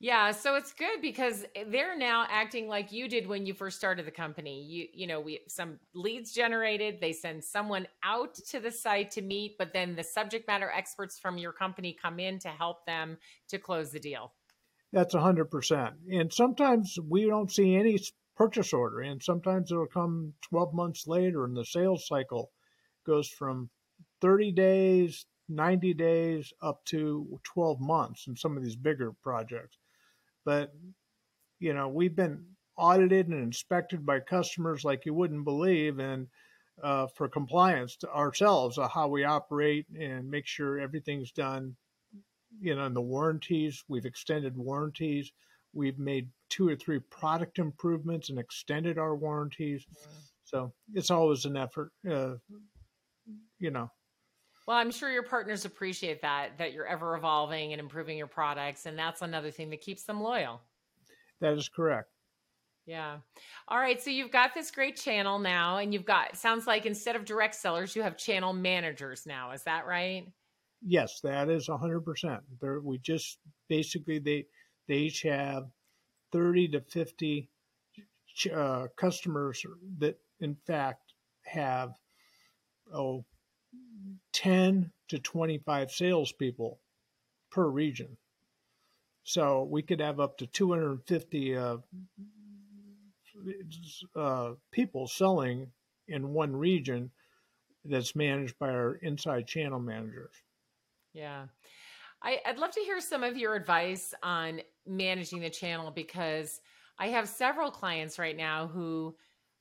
Yeah, 0.00 0.30
so 0.30 0.54
it's 0.54 0.72
good 0.72 1.02
because 1.02 1.44
they're 1.66 1.98
now 1.98 2.24
acting 2.30 2.68
like 2.68 2.92
you 2.92 3.08
did 3.08 3.26
when 3.26 3.44
you 3.44 3.52
first 3.52 3.78
started 3.78 4.06
the 4.06 4.12
company. 4.12 4.62
You 4.62 4.86
you 4.94 5.06
know, 5.08 5.20
we 5.20 5.40
some 5.48 5.80
leads 5.92 6.32
generated, 6.32 7.00
they 7.00 7.12
send 7.12 7.42
someone 7.42 7.88
out 8.04 8.34
to 8.34 8.60
the 8.60 8.70
site 8.70 9.10
to 9.12 9.22
meet, 9.22 9.56
but 9.58 9.72
then 9.72 9.96
the 9.96 10.04
subject 10.04 10.46
matter 10.46 10.70
experts 10.70 11.18
from 11.18 11.36
your 11.36 11.52
company 11.52 11.96
come 12.00 12.20
in 12.20 12.38
to 12.40 12.48
help 12.48 12.86
them 12.86 13.18
to 13.48 13.58
close 13.58 13.90
the 13.90 13.98
deal. 13.98 14.34
That's 14.92 15.14
100%. 15.14 15.92
And 16.10 16.32
sometimes 16.32 16.98
we 17.08 17.26
don't 17.26 17.52
see 17.52 17.76
any 17.76 17.98
purchase 18.36 18.72
order 18.72 19.00
and 19.00 19.22
sometimes 19.22 19.70
it'll 19.70 19.86
come 19.86 20.32
12 20.48 20.72
months 20.72 21.06
later 21.06 21.44
and 21.44 21.56
the 21.56 21.64
sales 21.64 22.06
cycle 22.06 22.50
goes 23.04 23.28
from 23.28 23.68
30 24.20 24.52
days 24.52 25.26
90 25.48 25.94
days 25.94 26.52
up 26.62 26.84
to 26.86 27.40
12 27.44 27.80
months 27.80 28.26
in 28.26 28.36
some 28.36 28.56
of 28.56 28.62
these 28.62 28.76
bigger 28.76 29.12
projects. 29.22 29.78
But, 30.44 30.72
you 31.58 31.72
know, 31.72 31.88
we've 31.88 32.14
been 32.14 32.44
audited 32.76 33.28
and 33.28 33.42
inspected 33.42 34.04
by 34.04 34.20
customers 34.20 34.84
like 34.84 35.06
you 35.06 35.14
wouldn't 35.14 35.44
believe. 35.44 35.98
And 35.98 36.28
uh, 36.82 37.06
for 37.16 37.28
compliance 37.28 37.96
to 37.96 38.12
ourselves, 38.12 38.78
uh, 38.78 38.88
how 38.88 39.08
we 39.08 39.24
operate 39.24 39.86
and 39.98 40.30
make 40.30 40.46
sure 40.46 40.78
everything's 40.78 41.32
done, 41.32 41.76
you 42.60 42.74
know, 42.74 42.86
in 42.86 42.94
the 42.94 43.00
warranties, 43.00 43.82
we've 43.88 44.06
extended 44.06 44.56
warranties. 44.56 45.32
We've 45.72 45.98
made 45.98 46.28
two 46.48 46.68
or 46.68 46.76
three 46.76 46.98
product 46.98 47.58
improvements 47.58 48.30
and 48.30 48.38
extended 48.38 48.98
our 48.98 49.14
warranties. 49.14 49.86
So 50.44 50.72
it's 50.94 51.10
always 51.10 51.44
an 51.44 51.56
effort, 51.56 51.92
uh, 52.10 52.34
you 53.58 53.70
know, 53.70 53.90
well, 54.68 54.76
I'm 54.76 54.90
sure 54.90 55.10
your 55.10 55.22
partners 55.22 55.64
appreciate 55.64 56.20
that, 56.20 56.58
that 56.58 56.74
you're 56.74 56.86
ever 56.86 57.16
evolving 57.16 57.72
and 57.72 57.80
improving 57.80 58.18
your 58.18 58.26
products. 58.26 58.84
And 58.84 58.98
that's 58.98 59.22
another 59.22 59.50
thing 59.50 59.70
that 59.70 59.80
keeps 59.80 60.02
them 60.02 60.20
loyal. 60.20 60.60
That 61.40 61.54
is 61.54 61.70
correct. 61.70 62.10
Yeah. 62.84 63.16
All 63.68 63.78
right. 63.78 63.98
So 64.02 64.10
you've 64.10 64.30
got 64.30 64.52
this 64.52 64.70
great 64.70 64.96
channel 64.96 65.38
now, 65.38 65.78
and 65.78 65.94
you've 65.94 66.04
got, 66.04 66.36
sounds 66.36 66.66
like 66.66 66.84
instead 66.84 67.16
of 67.16 67.24
direct 67.24 67.54
sellers, 67.54 67.96
you 67.96 68.02
have 68.02 68.18
channel 68.18 68.52
managers 68.52 69.24
now. 69.24 69.52
Is 69.52 69.62
that 69.62 69.86
right? 69.86 70.26
Yes, 70.80 71.20
that 71.22 71.48
is 71.48 71.68
100%. 71.68 72.40
There, 72.60 72.80
we 72.80 72.98
just 72.98 73.38
basically, 73.68 74.18
they, 74.18 74.46
they 74.86 74.94
each 74.94 75.22
have 75.22 75.64
30 76.32 76.68
to 76.68 76.80
50 76.80 77.48
uh, 78.54 78.86
customers 78.96 79.64
that, 79.98 80.18
in 80.40 80.56
fact, 80.66 81.12
have, 81.44 81.94
oh, 82.92 83.24
10 84.32 84.92
to 85.08 85.18
25 85.18 85.90
salespeople 85.90 86.78
per 87.50 87.66
region. 87.68 88.16
So 89.24 89.64
we 89.64 89.82
could 89.82 90.00
have 90.00 90.20
up 90.20 90.38
to 90.38 90.46
250 90.46 91.56
uh, 91.56 91.76
uh, 94.16 94.52
people 94.70 95.06
selling 95.06 95.70
in 96.06 96.32
one 96.32 96.54
region 96.56 97.10
that's 97.84 98.16
managed 98.16 98.58
by 98.58 98.68
our 98.68 98.94
inside 98.96 99.46
channel 99.46 99.80
managers. 99.80 100.32
Yeah. 101.12 101.46
I, 102.22 102.40
would 102.46 102.58
love 102.58 102.72
to 102.72 102.80
hear 102.80 103.00
some 103.00 103.22
of 103.22 103.36
your 103.36 103.54
advice 103.54 104.12
on 104.22 104.60
managing 104.86 105.40
the 105.40 105.50
channel 105.50 105.90
because 105.90 106.60
I 106.98 107.08
have 107.08 107.28
several 107.28 107.70
clients 107.70 108.18
right 108.18 108.36
now 108.36 108.66
who 108.66 109.14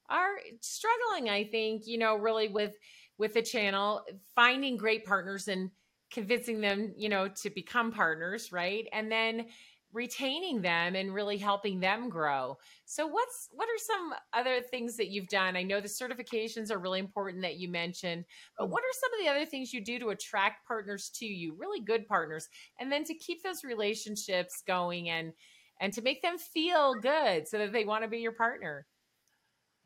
are 0.10 0.38
struggling, 0.62 1.30
I 1.30 1.44
think, 1.44 1.86
you 1.86 1.98
know, 1.98 2.16
really 2.16 2.48
with 2.48 2.76
with 3.20 3.34
the 3.34 3.42
channel, 3.42 4.04
finding 4.36 4.78
great 4.78 5.04
partners 5.04 5.48
and 5.48 5.72
convincing 6.12 6.62
them, 6.62 6.94
you 6.96 7.10
know, 7.10 7.28
to 7.28 7.50
become 7.50 7.92
partners, 7.92 8.52
right? 8.52 8.88
And 8.94 9.12
then 9.12 9.48
retaining 9.94 10.62
them 10.62 10.96
and 10.96 11.14
really 11.14 11.38
helping 11.38 11.80
them 11.80 12.10
grow. 12.10 12.58
So 12.86 13.08
what's 13.08 13.50
what 13.52 13.68
are 13.68 13.80
some 13.80 14.14
other 14.34 14.62
things 14.62 14.98
that 14.98 15.10
you've 15.10 15.30
done? 15.30 15.56
I 15.56 15.64
know 15.64 15.80
the 15.80 15.88
certifications 15.88 16.72
are 16.72 16.80
really 16.80 17.00
important 17.00 17.42
that 17.44 17.58
you 17.58 17.70
mentioned, 17.70 18.26
but 18.58 18.66
mm-hmm. 18.66 18.74
what 18.74 18.84
are 18.84 19.00
some 19.00 19.14
of 19.14 19.26
the 19.26 19.32
other 19.32 19.46
things 19.46 19.74
you 19.74 19.84
do 19.84 20.00
to 20.00 20.10
attract 20.10 20.68
partners 20.68 21.10
to 21.16 21.26
you, 21.26 21.56
really 21.58 21.80
good 21.80 22.08
partners, 22.08 22.48
and 22.80 22.92
then 22.92 23.04
to 23.06 23.14
keep 23.14 23.44
those 23.44 23.64
relationships 23.64 24.62
going 24.66 25.10
and 25.10 25.34
and 25.80 25.94
to 25.94 26.02
make 26.02 26.22
them 26.22 26.38
feel 26.38 26.94
good 26.96 27.48
so 27.48 27.58
that 27.60 27.72
they 27.72 27.86
want 27.86 28.04
to 28.04 28.10
be 28.10 28.20
your 28.20 28.32
partner? 28.32 28.88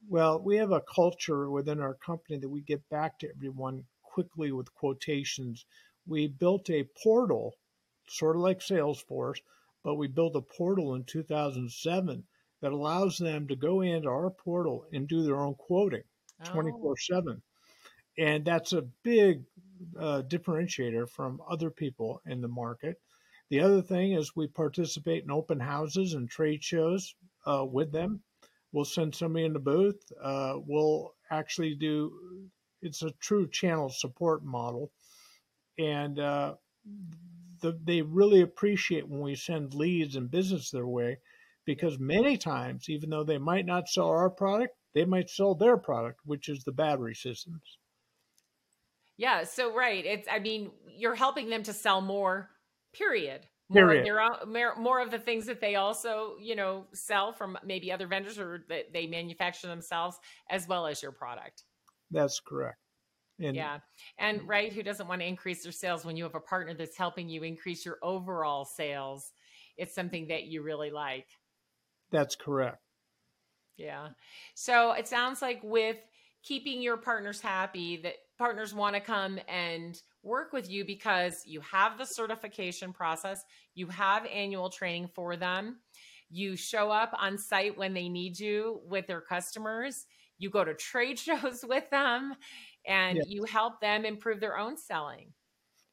Well, 0.10 0.42
we 0.42 0.58
have 0.58 0.72
a 0.72 0.82
culture 0.82 1.50
within 1.50 1.80
our 1.80 1.94
company 1.94 2.40
that 2.40 2.50
we 2.50 2.62
get 2.62 2.88
back 2.90 3.20
to 3.20 3.30
everyone 3.30 3.84
quickly 4.02 4.52
with 4.52 4.74
quotations. 4.74 5.66
We 6.08 6.28
built 6.28 6.70
a 6.70 6.88
portal, 7.04 7.56
sort 8.08 8.36
of 8.36 8.42
like 8.42 8.60
Salesforce, 8.60 9.40
but 9.84 9.96
we 9.96 10.08
built 10.08 10.36
a 10.36 10.42
portal 10.42 10.96
in 10.96 11.04
2007 11.04 12.24
that 12.62 12.72
allows 12.72 13.18
them 13.18 13.48
to 13.48 13.56
go 13.56 13.82
into 13.82 14.08
our 14.08 14.30
portal 14.30 14.86
and 14.94 15.08
do 15.08 15.24
their 15.24 15.40
own 15.40 15.56
quoting 15.56 16.04
24 16.46 16.98
7. 16.98 17.42
And 18.18 18.46
that's 18.46 18.74
a 18.74 18.88
big 19.04 19.44
uh, 19.98 20.24
differentiator 20.28 21.10
from 21.10 21.42
other 21.50 21.70
people 21.70 22.22
in 22.26 22.42
the 22.42 22.48
market. 22.48 22.98
The 23.50 23.62
other 23.62 23.82
thing 23.82 24.14
is 24.14 24.36
we 24.36 24.48
participate 24.48 25.24
in 25.24 25.32
open 25.32 25.60
houses 25.60 26.14
and 26.14 26.30
trade 26.30 26.64
shows 26.64 27.16
uh, 27.46 27.66
with 27.66 27.92
them 27.92 28.22
we'll 28.72 28.86
send 28.86 29.16
somebody 29.16 29.46
in 29.46 29.54
the 29.54 29.60
booth. 29.60 30.02
Uh, 30.22 30.56
we'll 30.66 31.14
actually 31.30 31.76
do 31.76 32.12
it's 32.82 33.04
a 33.04 33.12
true 33.20 33.48
channel 33.48 33.90
support 33.90 34.44
model, 34.44 34.92
and 35.78 36.20
uh, 36.20 36.56
the, 37.62 37.80
they 37.84 38.02
really 38.02 38.42
appreciate 38.42 39.08
when 39.08 39.22
we 39.22 39.36
send 39.36 39.74
leads 39.74 40.16
and 40.16 40.30
business 40.30 40.70
their 40.70 40.88
way 40.88 41.20
because 41.66 42.00
many 42.00 42.38
times, 42.38 42.90
even 42.90 43.10
though 43.10 43.24
they 43.24 43.38
might 43.38 43.66
not 43.66 43.88
sell 43.88 44.08
our 44.08 44.30
product, 44.30 44.76
they 44.94 45.06
might 45.06 45.30
sell 45.30 45.56
their 45.56 45.78
product, 45.78 46.20
which 46.26 46.50
is 46.50 46.64
the 46.64 46.72
battery 46.72 47.16
systems. 47.16 47.78
Yeah. 49.18 49.44
So, 49.44 49.74
right. 49.74 50.06
It's, 50.06 50.28
I 50.30 50.40
mean, 50.40 50.72
you're 50.88 51.16
helping 51.16 51.50
them 51.50 51.64
to 51.64 51.74
sell 51.74 52.02
more, 52.02 52.50
period. 52.94 53.48
More 53.70 53.88
Period. 53.88 54.00
of, 54.02 54.06
their 54.06 54.22
own, 54.22 54.52
more, 54.52 54.76
more 54.76 55.02
of 55.02 55.12
the 55.12 55.20
things 55.20 55.46
that 55.46 55.62
they 55.62 55.76
also, 55.76 56.36
you 56.42 56.58
know, 56.58 56.88
sell 56.94 57.32
from 57.32 57.58
maybe 57.64 57.90
other 57.90 58.06
vendors 58.06 58.38
or 58.38 58.66
that 58.68 58.92
they 58.92 59.08
manufacture 59.08 59.68
themselves, 59.68 60.20
as 60.50 60.68
well 60.68 60.88
as 60.88 61.02
your 61.02 61.14
product. 61.14 61.64
That's 62.10 62.42
correct. 62.42 62.80
And 63.42 63.56
yeah. 63.56 63.80
And 64.18 64.48
right, 64.48 64.72
who 64.72 64.84
doesn't 64.84 65.08
want 65.08 65.22
to 65.22 65.28
increase 65.28 65.64
their 65.64 65.72
sales 65.72 66.06
when 66.06 66.16
you 66.16 66.24
have 66.24 66.36
a 66.36 66.40
partner 66.40 66.74
that's 66.74 66.98
helping 66.98 67.28
you 67.30 67.44
increase 67.44 67.86
your 67.86 67.98
overall 68.04 68.66
sales? 68.66 69.32
It's 69.78 69.96
something 69.96 70.28
that 70.28 70.44
you 70.44 70.62
really 70.62 70.92
like. 70.92 71.28
that's 72.12 72.36
correct. 72.36 72.80
Yeah. 73.78 74.10
So 74.54 74.92
it 74.92 75.08
sounds 75.08 75.42
like 75.42 75.62
with 75.64 75.98
keeping 76.44 76.82
your 76.82 76.98
partners 76.98 77.42
happy, 77.42 77.98
that 78.04 78.16
partners 78.38 78.74
want 78.74 78.96
to 78.96 79.02
come 79.02 79.40
and 79.48 80.00
work 80.24 80.54
with 80.54 80.70
you 80.70 80.86
because 80.86 81.34
you 81.46 81.62
have 81.62 81.98
the 81.98 82.06
certification 82.06 82.94
process, 82.94 83.42
you 83.76 83.88
have 83.88 84.26
annual 84.26 84.70
training 84.70 85.08
for 85.14 85.36
them, 85.36 85.80
you 86.30 86.56
show 86.56 86.92
up 86.92 87.14
on 87.18 87.38
site 87.38 87.78
when 87.78 87.94
they 87.94 88.10
need 88.10 88.40
you 88.40 88.82
with 88.86 89.08
their 89.08 89.22
customers, 89.22 90.06
you 90.38 90.50
go 90.50 90.64
to 90.64 90.74
trade 90.74 91.20
shows 91.28 91.64
with 91.68 91.90
them, 91.90 92.36
and 92.86 93.18
Yeah. 93.18 93.24
you 93.28 93.44
help 93.44 93.80
them 93.82 94.06
improve 94.06 94.40
their 94.40 94.58
own 94.58 94.78
selling. 94.78 95.34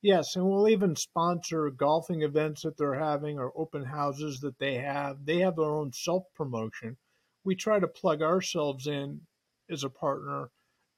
Yes, 0.00 0.36
and 0.36 0.48
we'll 0.48 0.68
even 0.68 0.94
sponsor 0.94 1.68
golfing 1.70 2.22
events 2.22 2.62
that 2.62 2.76
they're 2.76 2.94
having 3.00 3.38
or 3.38 3.52
open 3.56 3.84
houses 3.84 4.38
that 4.40 4.58
they 4.58 4.74
have. 4.74 5.24
They 5.24 5.38
have 5.38 5.56
their 5.56 5.74
own 5.74 5.92
self 5.92 6.24
promotion. 6.34 6.96
We 7.44 7.56
try 7.56 7.80
to 7.80 7.88
plug 7.88 8.22
ourselves 8.22 8.86
in 8.86 9.26
as 9.68 9.82
a 9.84 9.90
partner 9.90 10.50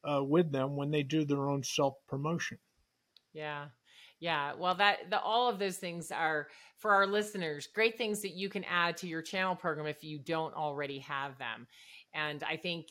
uh, 0.04 0.22
with 0.22 0.52
them 0.52 0.76
when 0.76 0.90
they 0.90 1.02
do 1.02 1.24
their 1.24 1.48
own 1.48 1.62
self 1.62 1.94
promotion. 2.08 2.58
Yeah. 3.32 3.68
Yeah. 4.18 4.52
Well, 4.54 4.74
that 4.74 5.08
the 5.08 5.18
all 5.20 5.48
of 5.48 5.58
those 5.58 5.78
things 5.78 6.10
are 6.10 6.48
for 6.78 6.92
our 6.92 7.06
listeners, 7.06 7.68
great 7.74 7.96
things 7.96 8.20
that 8.20 8.34
you 8.34 8.50
can 8.50 8.64
add 8.64 8.98
to 8.98 9.06
your 9.08 9.22
channel 9.22 9.56
program 9.56 9.86
if 9.86 10.04
you 10.04 10.18
don't 10.18 10.54
already 10.54 10.98
have 11.00 11.38
them. 11.38 11.66
And 12.14 12.42
I 12.42 12.56
think 12.56 12.88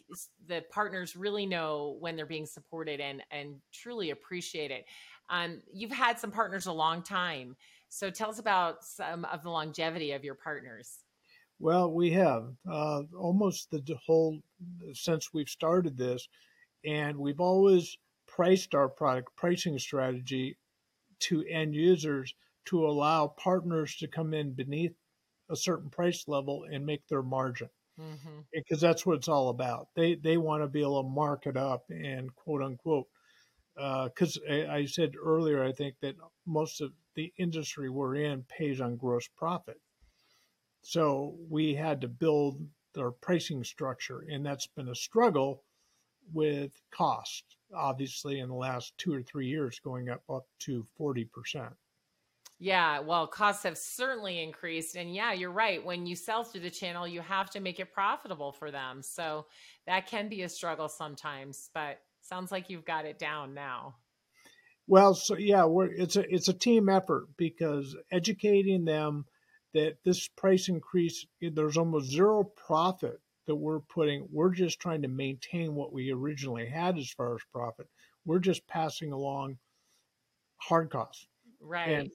the 0.47 0.63
partners 0.71 1.15
really 1.15 1.45
know 1.45 1.97
when 1.99 2.15
they're 2.15 2.25
being 2.25 2.45
supported 2.45 2.99
and 2.99 3.21
and 3.31 3.55
truly 3.73 4.11
appreciate 4.11 4.71
it. 4.71 4.85
Um, 5.29 5.61
you've 5.71 5.91
had 5.91 6.17
some 6.17 6.31
partners 6.31 6.65
a 6.65 6.73
long 6.73 7.03
time. 7.03 7.55
So 7.89 8.09
tell 8.09 8.29
us 8.29 8.39
about 8.39 8.83
some 8.83 9.25
of 9.25 9.43
the 9.43 9.49
longevity 9.49 10.11
of 10.11 10.23
your 10.23 10.35
partners. 10.35 11.03
Well, 11.59 11.91
we 11.91 12.11
have 12.11 12.53
uh, 12.69 13.01
almost 13.17 13.69
the 13.71 13.83
whole 14.05 14.39
since 14.93 15.33
we've 15.33 15.49
started 15.49 15.97
this, 15.97 16.27
and 16.85 17.17
we've 17.17 17.41
always 17.41 17.97
priced 18.27 18.73
our 18.75 18.87
product 18.87 19.35
pricing 19.35 19.77
strategy 19.77 20.57
to 21.19 21.43
end 21.49 21.75
users 21.75 22.33
to 22.65 22.85
allow 22.85 23.27
partners 23.27 23.95
to 23.97 24.07
come 24.07 24.33
in 24.33 24.53
beneath 24.53 24.93
a 25.49 25.55
certain 25.55 25.89
price 25.89 26.25
level 26.27 26.65
and 26.71 26.85
make 26.85 27.05
their 27.07 27.23
margin 27.23 27.69
Eh, 27.99 28.03
hmm 28.03 28.39
because 28.53 28.81
that's 28.81 29.05
what 29.05 29.17
it's 29.17 29.27
all 29.27 29.49
about. 29.49 29.89
They 29.95 30.15
they 30.15 30.37
want 30.37 30.63
to 30.63 30.67
be 30.67 30.81
able 30.81 31.03
to 31.03 31.09
mark 31.09 31.45
it 31.47 31.57
up 31.57 31.85
and 31.89 32.33
quote 32.35 32.61
unquote. 32.63 33.07
Uh, 33.77 34.05
because 34.09 34.39
I, 34.49 34.53
eh, 34.53 34.73
I 34.75 34.85
said 34.85 35.13
earlier, 35.21 35.63
I 35.63 35.71
think 35.73 35.95
that 36.01 36.15
most 36.45 36.81
of 36.81 36.93
the 37.15 37.33
industry 37.37 37.89
we're 37.89 38.15
in 38.15 38.43
pays 38.43 38.81
on 38.81 38.97
gross 38.97 39.27
profit. 39.27 39.79
So 40.81 41.37
we 41.49 41.73
had 41.75 42.01
to 42.01 42.09
build 42.09 42.67
our 42.97 43.11
pricing 43.11 43.63
structure, 43.63 44.19
and 44.29 44.45
that's 44.45 44.67
been 44.67 44.89
a 44.89 44.95
struggle 44.95 45.63
with 46.33 46.81
cost. 46.91 47.57
Obviously, 47.73 48.39
in 48.39 48.49
the 48.49 48.55
last 48.55 48.97
two 48.97 49.13
or 49.13 49.23
three 49.23 49.47
years, 49.47 49.79
going 49.79 50.09
up 50.09 50.23
up 50.29 50.47
to 50.59 50.83
forty 50.97 51.25
percent. 51.25 51.75
Yeah, 52.61 52.99
well, 52.99 53.25
costs 53.25 53.63
have 53.63 53.77
certainly 53.77 54.43
increased. 54.43 54.95
And 54.97 55.13
yeah, 55.13 55.31
you're 55.31 55.51
right. 55.51 55.83
When 55.83 56.05
you 56.05 56.15
sell 56.15 56.43
through 56.43 56.61
the 56.61 56.69
channel, 56.69 57.07
you 57.07 57.21
have 57.21 57.49
to 57.51 57.61
make 57.61 57.79
it 57.79 57.93
profitable 57.93 58.51
for 58.51 58.69
them. 58.69 59.01
So 59.01 59.45
that 59.87 60.07
can 60.07 60.27
be 60.27 60.41
a 60.41 60.49
struggle 60.49 60.89
sometimes, 60.89 61.69
but 61.73 61.99
sounds 62.21 62.51
like 62.51 62.69
you've 62.69 62.83
got 62.85 63.05
it 63.05 63.17
down 63.17 63.53
now. 63.53 63.95
Well, 64.87 65.13
so 65.13 65.37
yeah, 65.37 65.65
we're, 65.65 65.85
it's 65.91 66.15
a 66.15 66.33
it's 66.33 66.47
a 66.49 66.53
team 66.53 66.89
effort 66.89 67.27
because 67.37 67.95
educating 68.11 68.85
them 68.85 69.25
that 69.73 69.97
this 70.03 70.27
price 70.27 70.67
increase 70.67 71.25
there's 71.41 71.77
almost 71.77 72.09
zero 72.11 72.43
profit 72.43 73.21
that 73.45 73.55
we're 73.55 73.79
putting. 73.81 74.27
We're 74.31 74.49
just 74.49 74.79
trying 74.79 75.03
to 75.03 75.07
maintain 75.07 75.75
what 75.75 75.93
we 75.93 76.11
originally 76.11 76.67
had 76.67 76.97
as 76.97 77.09
far 77.11 77.35
as 77.35 77.41
profit. 77.53 77.87
We're 78.25 78.39
just 78.39 78.67
passing 78.67 79.11
along 79.11 79.57
hard 80.57 80.89
costs, 80.89 81.27
Right. 81.61 81.89
and 81.89 82.11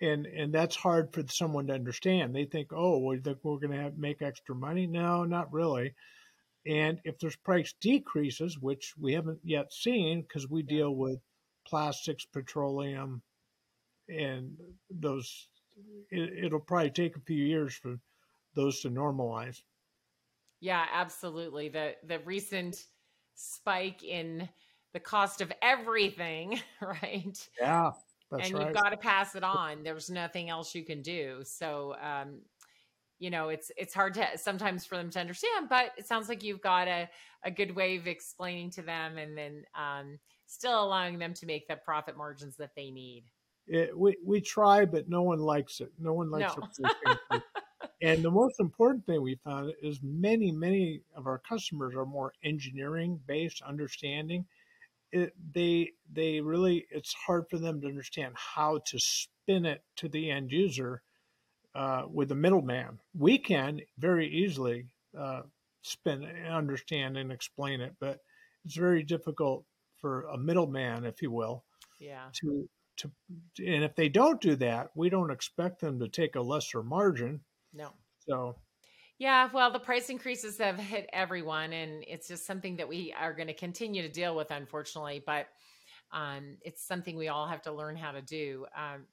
and 0.00 0.26
and 0.26 0.54
that's 0.54 0.76
hard 0.76 1.12
for 1.12 1.26
someone 1.28 1.66
to 1.68 1.74
understand. 1.74 2.34
They 2.34 2.44
think, 2.46 2.72
oh, 2.72 2.98
we 3.06 3.18
think 3.18 3.38
we're 3.44 3.58
going 3.58 3.78
to 3.78 3.92
make 3.98 4.22
extra 4.22 4.54
money. 4.54 4.86
No, 4.86 5.24
not 5.24 5.52
really. 5.52 5.94
And 6.66 7.00
if 7.04 7.18
there's 7.18 7.36
price 7.36 7.72
decreases, 7.74 8.58
which 8.58 8.96
we 8.98 9.14
haven't 9.14 9.40
yet 9.44 9.72
seen 9.72 10.22
because 10.22 10.48
we 10.50 10.62
Yeah. 10.66 10.74
deal 10.74 10.94
with 10.96 11.20
plastics, 11.66 12.26
petroleum, 12.26 13.22
and 14.08 14.58
those, 14.90 15.48
it, 16.10 16.44
it'll 16.46 16.60
probably 16.60 16.90
take 16.90 17.16
a 17.16 17.20
few 17.22 17.44
years 17.44 17.74
for 17.76 18.00
those 18.54 18.80
to 18.82 18.90
normalize. 18.90 19.62
Yeah, 20.60 20.86
absolutely. 20.90 21.68
The 21.68 21.96
the 22.02 22.18
recent 22.20 22.86
spike 23.34 24.02
in 24.02 24.48
the 24.92 25.00
cost 25.00 25.40
of 25.40 25.52
everything, 25.62 26.60
right? 26.80 27.48
Yeah, 27.58 27.92
that's 28.30 28.48
and 28.48 28.58
right. 28.58 28.66
you've 28.66 28.74
got 28.74 28.90
to 28.90 28.96
pass 28.96 29.34
it 29.34 29.44
on. 29.44 29.82
There's 29.82 30.10
nothing 30.10 30.48
else 30.50 30.74
you 30.74 30.84
can 30.84 31.02
do. 31.02 31.40
So, 31.44 31.94
um, 32.00 32.40
you 33.18 33.30
know, 33.30 33.50
it's 33.50 33.70
it's 33.76 33.92
hard 33.92 34.14
to 34.14 34.26
sometimes 34.36 34.86
for 34.86 34.96
them 34.96 35.10
to 35.10 35.20
understand, 35.20 35.68
but 35.68 35.92
it 35.98 36.06
sounds 36.06 36.28
like 36.28 36.42
you've 36.42 36.62
got 36.62 36.88
a, 36.88 37.08
a 37.44 37.50
good 37.50 37.74
way 37.74 37.96
of 37.96 38.06
explaining 38.06 38.70
to 38.72 38.82
them 38.82 39.18
and 39.18 39.36
then 39.36 39.64
um, 39.74 40.18
still 40.46 40.82
allowing 40.82 41.18
them 41.18 41.34
to 41.34 41.46
make 41.46 41.68
the 41.68 41.76
profit 41.76 42.16
margins 42.16 42.56
that 42.56 42.70
they 42.74 42.90
need. 42.90 43.24
It, 43.66 43.96
we 43.96 44.16
we 44.24 44.40
try, 44.40 44.84
but 44.84 45.08
no 45.08 45.22
one 45.22 45.40
likes 45.40 45.80
it. 45.80 45.92
No 45.98 46.14
one 46.14 46.30
likes 46.30 46.56
No. 46.56 46.88
it. 47.30 47.42
and 48.02 48.22
the 48.22 48.30
most 48.30 48.58
important 48.58 49.04
thing 49.04 49.22
we 49.22 49.38
found 49.44 49.72
is 49.82 50.00
many 50.02 50.50
many 50.50 51.02
of 51.14 51.26
our 51.26 51.38
customers 51.38 51.94
are 51.94 52.06
more 52.06 52.32
engineering 52.42 53.20
based, 53.26 53.60
understanding. 53.62 54.46
It, 55.12 55.34
they 55.52 55.92
they 56.12 56.40
really 56.40 56.86
it's 56.90 57.14
hard 57.14 57.46
for 57.50 57.58
them 57.58 57.80
to 57.80 57.88
understand 57.88 58.34
how 58.36 58.78
to 58.86 58.98
spin 58.98 59.66
it 59.66 59.82
to 59.96 60.08
the 60.08 60.30
end 60.30 60.52
user 60.52 61.02
uh, 61.74 62.04
with 62.08 62.28
the 62.28 62.34
middleman. 62.34 63.00
We 63.16 63.38
can 63.38 63.80
very 63.98 64.28
easily 64.28 64.86
uh, 65.18 65.42
spin, 65.82 66.24
understand, 66.24 67.16
and 67.16 67.32
explain 67.32 67.80
it, 67.80 67.94
but 68.00 68.20
it's 68.64 68.76
very 68.76 69.02
difficult 69.02 69.64
for 70.00 70.22
a 70.24 70.38
middleman, 70.38 71.04
if 71.04 71.22
you 71.22 71.30
will, 71.30 71.64
Yeah. 71.98 72.28
to 72.40 72.68
to. 72.98 73.10
And 73.58 73.84
if 73.84 73.94
they 73.96 74.08
don't 74.08 74.40
do 74.40 74.56
that, 74.56 74.90
we 74.94 75.10
don't 75.10 75.30
expect 75.30 75.80
them 75.80 75.98
to 76.00 76.08
take 76.08 76.36
a 76.36 76.40
lesser 76.40 76.82
margin. 76.82 77.40
No. 77.72 77.92
So 78.28 78.56
Yeah, 79.20 79.50
well, 79.52 79.70
the 79.70 79.78
price 79.78 80.10
increases 80.10 80.58
have 80.58 80.78
hit 80.78 81.08
everyone, 81.12 81.74
and 81.74 82.04
it's 82.08 82.26
just 82.28 82.46
something 82.46 82.76
that 82.78 82.88
we 82.88 83.14
are 83.20 83.34
going 83.34 83.48
to 83.48 83.54
continue 83.54 84.02
to 84.02 84.08
deal 84.08 84.34
with, 84.34 84.50
unfortunately. 84.50 85.22
But 85.24 85.48
um, 86.12 86.58
it's 86.62 86.82
something 86.86 87.16
we 87.16 87.28
all 87.28 87.46
have 87.46 87.62
to 87.62 87.72
learn 87.72 87.96
how 87.96 88.12
to 88.12 88.22
do. 88.22 88.66
Um, 88.76 89.06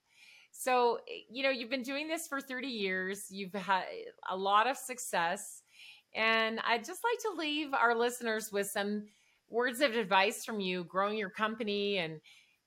so, 0.52 1.00
you 1.30 1.44
know, 1.44 1.52
you've 1.52 1.70
been 1.72 1.84
doing 1.84 2.08
this 2.08 2.28
for 2.28 2.42
30 2.42 2.68
years, 2.70 3.28
you've 3.32 3.54
had 3.54 3.86
a 4.30 4.38
lot 4.38 4.68
of 4.68 4.78
success. 4.78 5.64
And 6.16 6.60
I'd 6.68 6.86
just 6.86 7.02
like 7.04 7.20
to 7.24 7.40
leave 7.40 7.74
our 7.74 7.96
listeners 7.96 8.52
with 8.52 8.68
some 8.68 9.08
words 9.50 9.82
of 9.82 9.96
advice 9.96 10.46
from 10.46 10.60
you 10.60 10.86
growing 10.86 11.18
your 11.18 11.30
company 11.32 11.98
and 12.00 12.22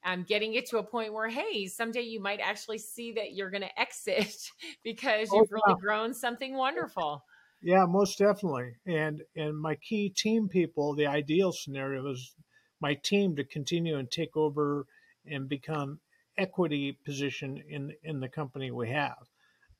um, 0.04 0.24
getting 0.24 0.54
it 0.54 0.66
to 0.70 0.78
a 0.78 0.82
point 0.84 1.12
where, 1.12 1.28
hey, 1.28 1.66
someday 1.66 2.02
you 2.02 2.20
might 2.20 2.40
actually 2.40 2.78
see 2.78 3.12
that 3.12 3.34
you're 3.34 3.50
going 3.50 3.62
to 3.62 3.80
exit 3.80 4.36
because 4.84 5.30
Oh, 5.32 5.40
you've 5.40 5.50
really 5.52 5.74
grown 5.80 6.14
something 6.14 6.54
wonderful. 6.56 7.24
Yeah, 7.62 7.84
most 7.86 8.18
definitely. 8.18 8.76
And 8.86 9.22
and 9.36 9.58
my 9.58 9.74
key 9.76 10.08
team 10.10 10.48
people, 10.48 10.94
the 10.94 11.06
ideal 11.06 11.52
scenario 11.52 12.10
is 12.10 12.34
my 12.80 12.94
team 12.94 13.36
to 13.36 13.44
continue 13.44 13.98
and 13.98 14.10
take 14.10 14.36
over 14.36 14.86
and 15.26 15.48
become 15.48 16.00
equity 16.38 16.98
position 17.04 17.62
in 17.68 17.92
in 18.02 18.20
the 18.20 18.28
company 18.28 18.70
we 18.70 18.88
have. 18.90 19.18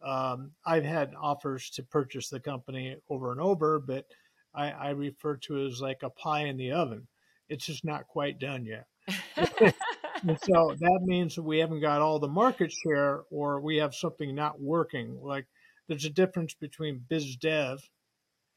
Um, 0.03 0.53
I've 0.66 0.85
had 0.85 1.14
offers 1.21 1.71
to 1.71 1.83
purchase 1.83 2.29
the 2.29 2.40
company 2.40 2.97
over 3.11 3.33
and 3.33 3.40
over, 3.40 3.79
but 3.79 4.07
I, 4.55 4.71
I 4.71 4.90
refer 4.90 5.37
to 5.37 5.57
it 5.59 5.66
as 5.69 5.81
like 5.81 6.03
a 6.03 6.11
pie 6.11 6.47
in 6.47 6.57
the 6.57 6.73
oven. 6.73 7.07
It's 7.49 7.66
just 7.66 7.85
not 7.85 8.07
quite 8.09 8.38
done 8.38 8.64
yet. 8.64 8.87
and 9.37 10.38
so 10.43 10.75
that 10.79 11.01
means 11.05 11.35
that 11.35 11.43
we 11.43 11.59
haven't 11.59 11.81
got 11.81 12.01
all 12.01 12.19
the 12.19 12.29
market 12.29 12.73
share 12.73 13.23
or 13.31 13.61
we 13.61 13.77
have 13.79 13.95
something 13.95 14.35
not 14.35 14.61
working. 14.61 15.19
Like 15.23 15.47
there's 15.90 16.05
a 16.05 16.11
difference 16.11 16.55
between 16.55 17.05
biz 17.09 17.35
dev 17.35 17.81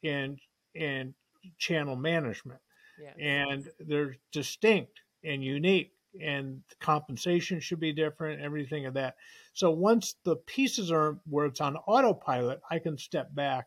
and 0.04 0.38
and 0.76 1.14
channel 1.58 1.96
management. 1.96 2.60
Yes. 3.02 3.14
And 3.18 3.70
they're 3.80 4.14
distinct 4.30 5.00
and 5.24 5.42
unique 5.42 5.90
and 6.22 6.62
the 6.68 6.76
compensation 6.76 7.58
should 7.58 7.80
be 7.80 7.92
different, 7.92 8.40
everything 8.40 8.86
of 8.86 8.94
that. 8.94 9.16
So 9.52 9.72
once 9.72 10.14
the 10.22 10.36
pieces 10.36 10.92
are 10.92 11.18
where 11.28 11.46
it's 11.46 11.60
on 11.60 11.76
autopilot, 11.76 12.60
I 12.70 12.78
can 12.78 12.96
step 12.96 13.34
back 13.34 13.66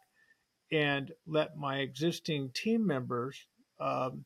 and 0.71 1.11
let 1.25 1.57
my 1.57 1.79
existing 1.79 2.51
team 2.53 2.87
members 2.87 3.37
um, 3.81 4.23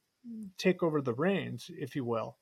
take 0.59 0.83
over 0.83 1.01
the 1.01 1.15
reins, 1.15 1.71
if 1.75 1.95
you 1.95 2.05
will. 2.05 2.37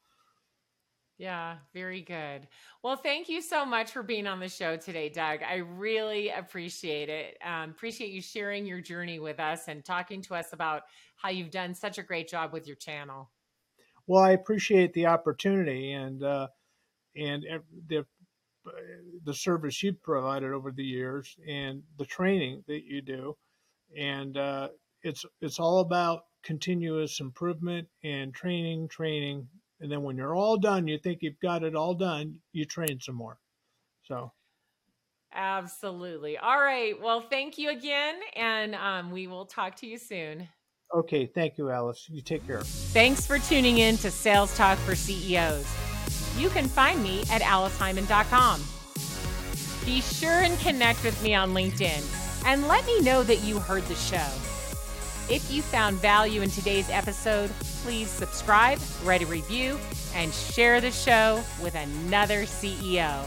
Yeah, 1.19 1.57
very 1.73 2.01
good. 2.01 2.47
Well, 2.81 2.95
thank 2.95 3.27
you 3.27 3.41
so 3.41 3.65
much 3.65 3.91
for 3.91 4.01
being 4.01 4.25
on 4.25 4.39
the 4.39 4.47
show 4.47 4.77
today, 4.77 5.09
Doug. 5.09 5.41
I 5.43 5.55
really 5.55 6.29
appreciate 6.29 7.09
it. 7.09 7.37
Um, 7.45 7.71
appreciate 7.71 8.11
you 8.11 8.21
sharing 8.21 8.65
your 8.65 8.79
journey 8.79 9.19
with 9.19 9.37
us 9.37 9.67
and 9.67 9.83
talking 9.83 10.21
to 10.23 10.35
us 10.35 10.53
about 10.53 10.83
how 11.17 11.27
you've 11.27 11.51
done 11.51 11.75
such 11.75 11.97
a 11.97 12.03
great 12.03 12.29
job 12.29 12.53
with 12.53 12.67
your 12.67 12.77
channel. 12.77 13.29
Well, 14.07 14.23
I 14.23 14.31
appreciate 14.31 14.93
the 14.93 15.07
opportunity 15.07 15.91
and 15.91 16.23
uh, 16.23 16.47
and 17.17 17.43
the 17.87 18.05
the 19.25 19.33
service 19.33 19.83
you've 19.83 20.01
provided 20.01 20.53
over 20.53 20.71
the 20.71 20.85
years 20.85 21.35
and 21.45 21.83
the 21.97 22.05
training 22.05 22.63
that 22.67 22.85
you 22.85 23.01
do, 23.01 23.35
and 23.97 24.37
uh, 24.37 24.69
it's 25.03 25.25
it's 25.41 25.59
all 25.59 25.79
about 25.79 26.21
continuous 26.43 27.19
improvement 27.19 27.89
and 28.05 28.33
training, 28.33 28.87
training, 28.87 29.49
and 29.79 29.91
then 29.91 30.03
when 30.03 30.17
you're 30.17 30.35
all 30.35 30.57
done, 30.57 30.87
you 30.87 30.97
think 30.97 31.19
you've 31.21 31.39
got 31.39 31.63
it 31.63 31.75
all 31.75 31.93
done, 31.93 32.35
you 32.51 32.65
train 32.65 32.99
some 32.99 33.15
more. 33.15 33.37
So. 34.03 34.31
Absolutely. 35.33 36.37
All 36.37 36.59
right. 36.59 36.99
Well, 36.99 37.21
thank 37.21 37.57
you 37.57 37.69
again, 37.69 38.15
and 38.35 38.73
um, 38.75 39.11
we 39.11 39.27
will 39.27 39.45
talk 39.45 39.75
to 39.77 39.87
you 39.87 39.97
soon. 39.97 40.47
Okay, 40.93 41.27
thank 41.27 41.57
you, 41.57 41.69
Alice. 41.69 42.07
You 42.09 42.21
take 42.21 42.45
care. 42.47 42.61
Thanks 42.61 43.25
for 43.25 43.37
tuning 43.37 43.77
in 43.77 43.97
to 43.97 44.09
Sales 44.09 44.55
Talk 44.57 44.79
for 44.79 44.95
CEOs. 44.95 45.67
You 46.37 46.49
can 46.49 46.67
find 46.67 47.03
me 47.03 47.21
at 47.31 47.41
aliceheiman.com. 47.41 48.63
Be 49.85 50.01
sure 50.01 50.41
and 50.41 50.57
connect 50.59 51.03
with 51.03 51.21
me 51.23 51.35
on 51.35 51.53
LinkedIn 51.53 52.45
and 52.45 52.67
let 52.67 52.85
me 52.85 53.01
know 53.01 53.21
that 53.23 53.43
you 53.43 53.59
heard 53.59 53.83
the 53.83 53.95
show. 53.95 54.27
If 55.29 55.51
you 55.51 55.61
found 55.61 55.97
value 55.97 56.41
in 56.41 56.49
today's 56.49 56.89
episode, 56.89 57.51
please 57.83 58.09
subscribe, 58.09 58.79
write 59.03 59.21
a 59.21 59.27
review, 59.27 59.77
and 60.15 60.33
share 60.33 60.81
the 60.81 60.89
show 60.89 61.43
with 61.61 61.75
another 61.75 62.45
CEO. 62.45 63.23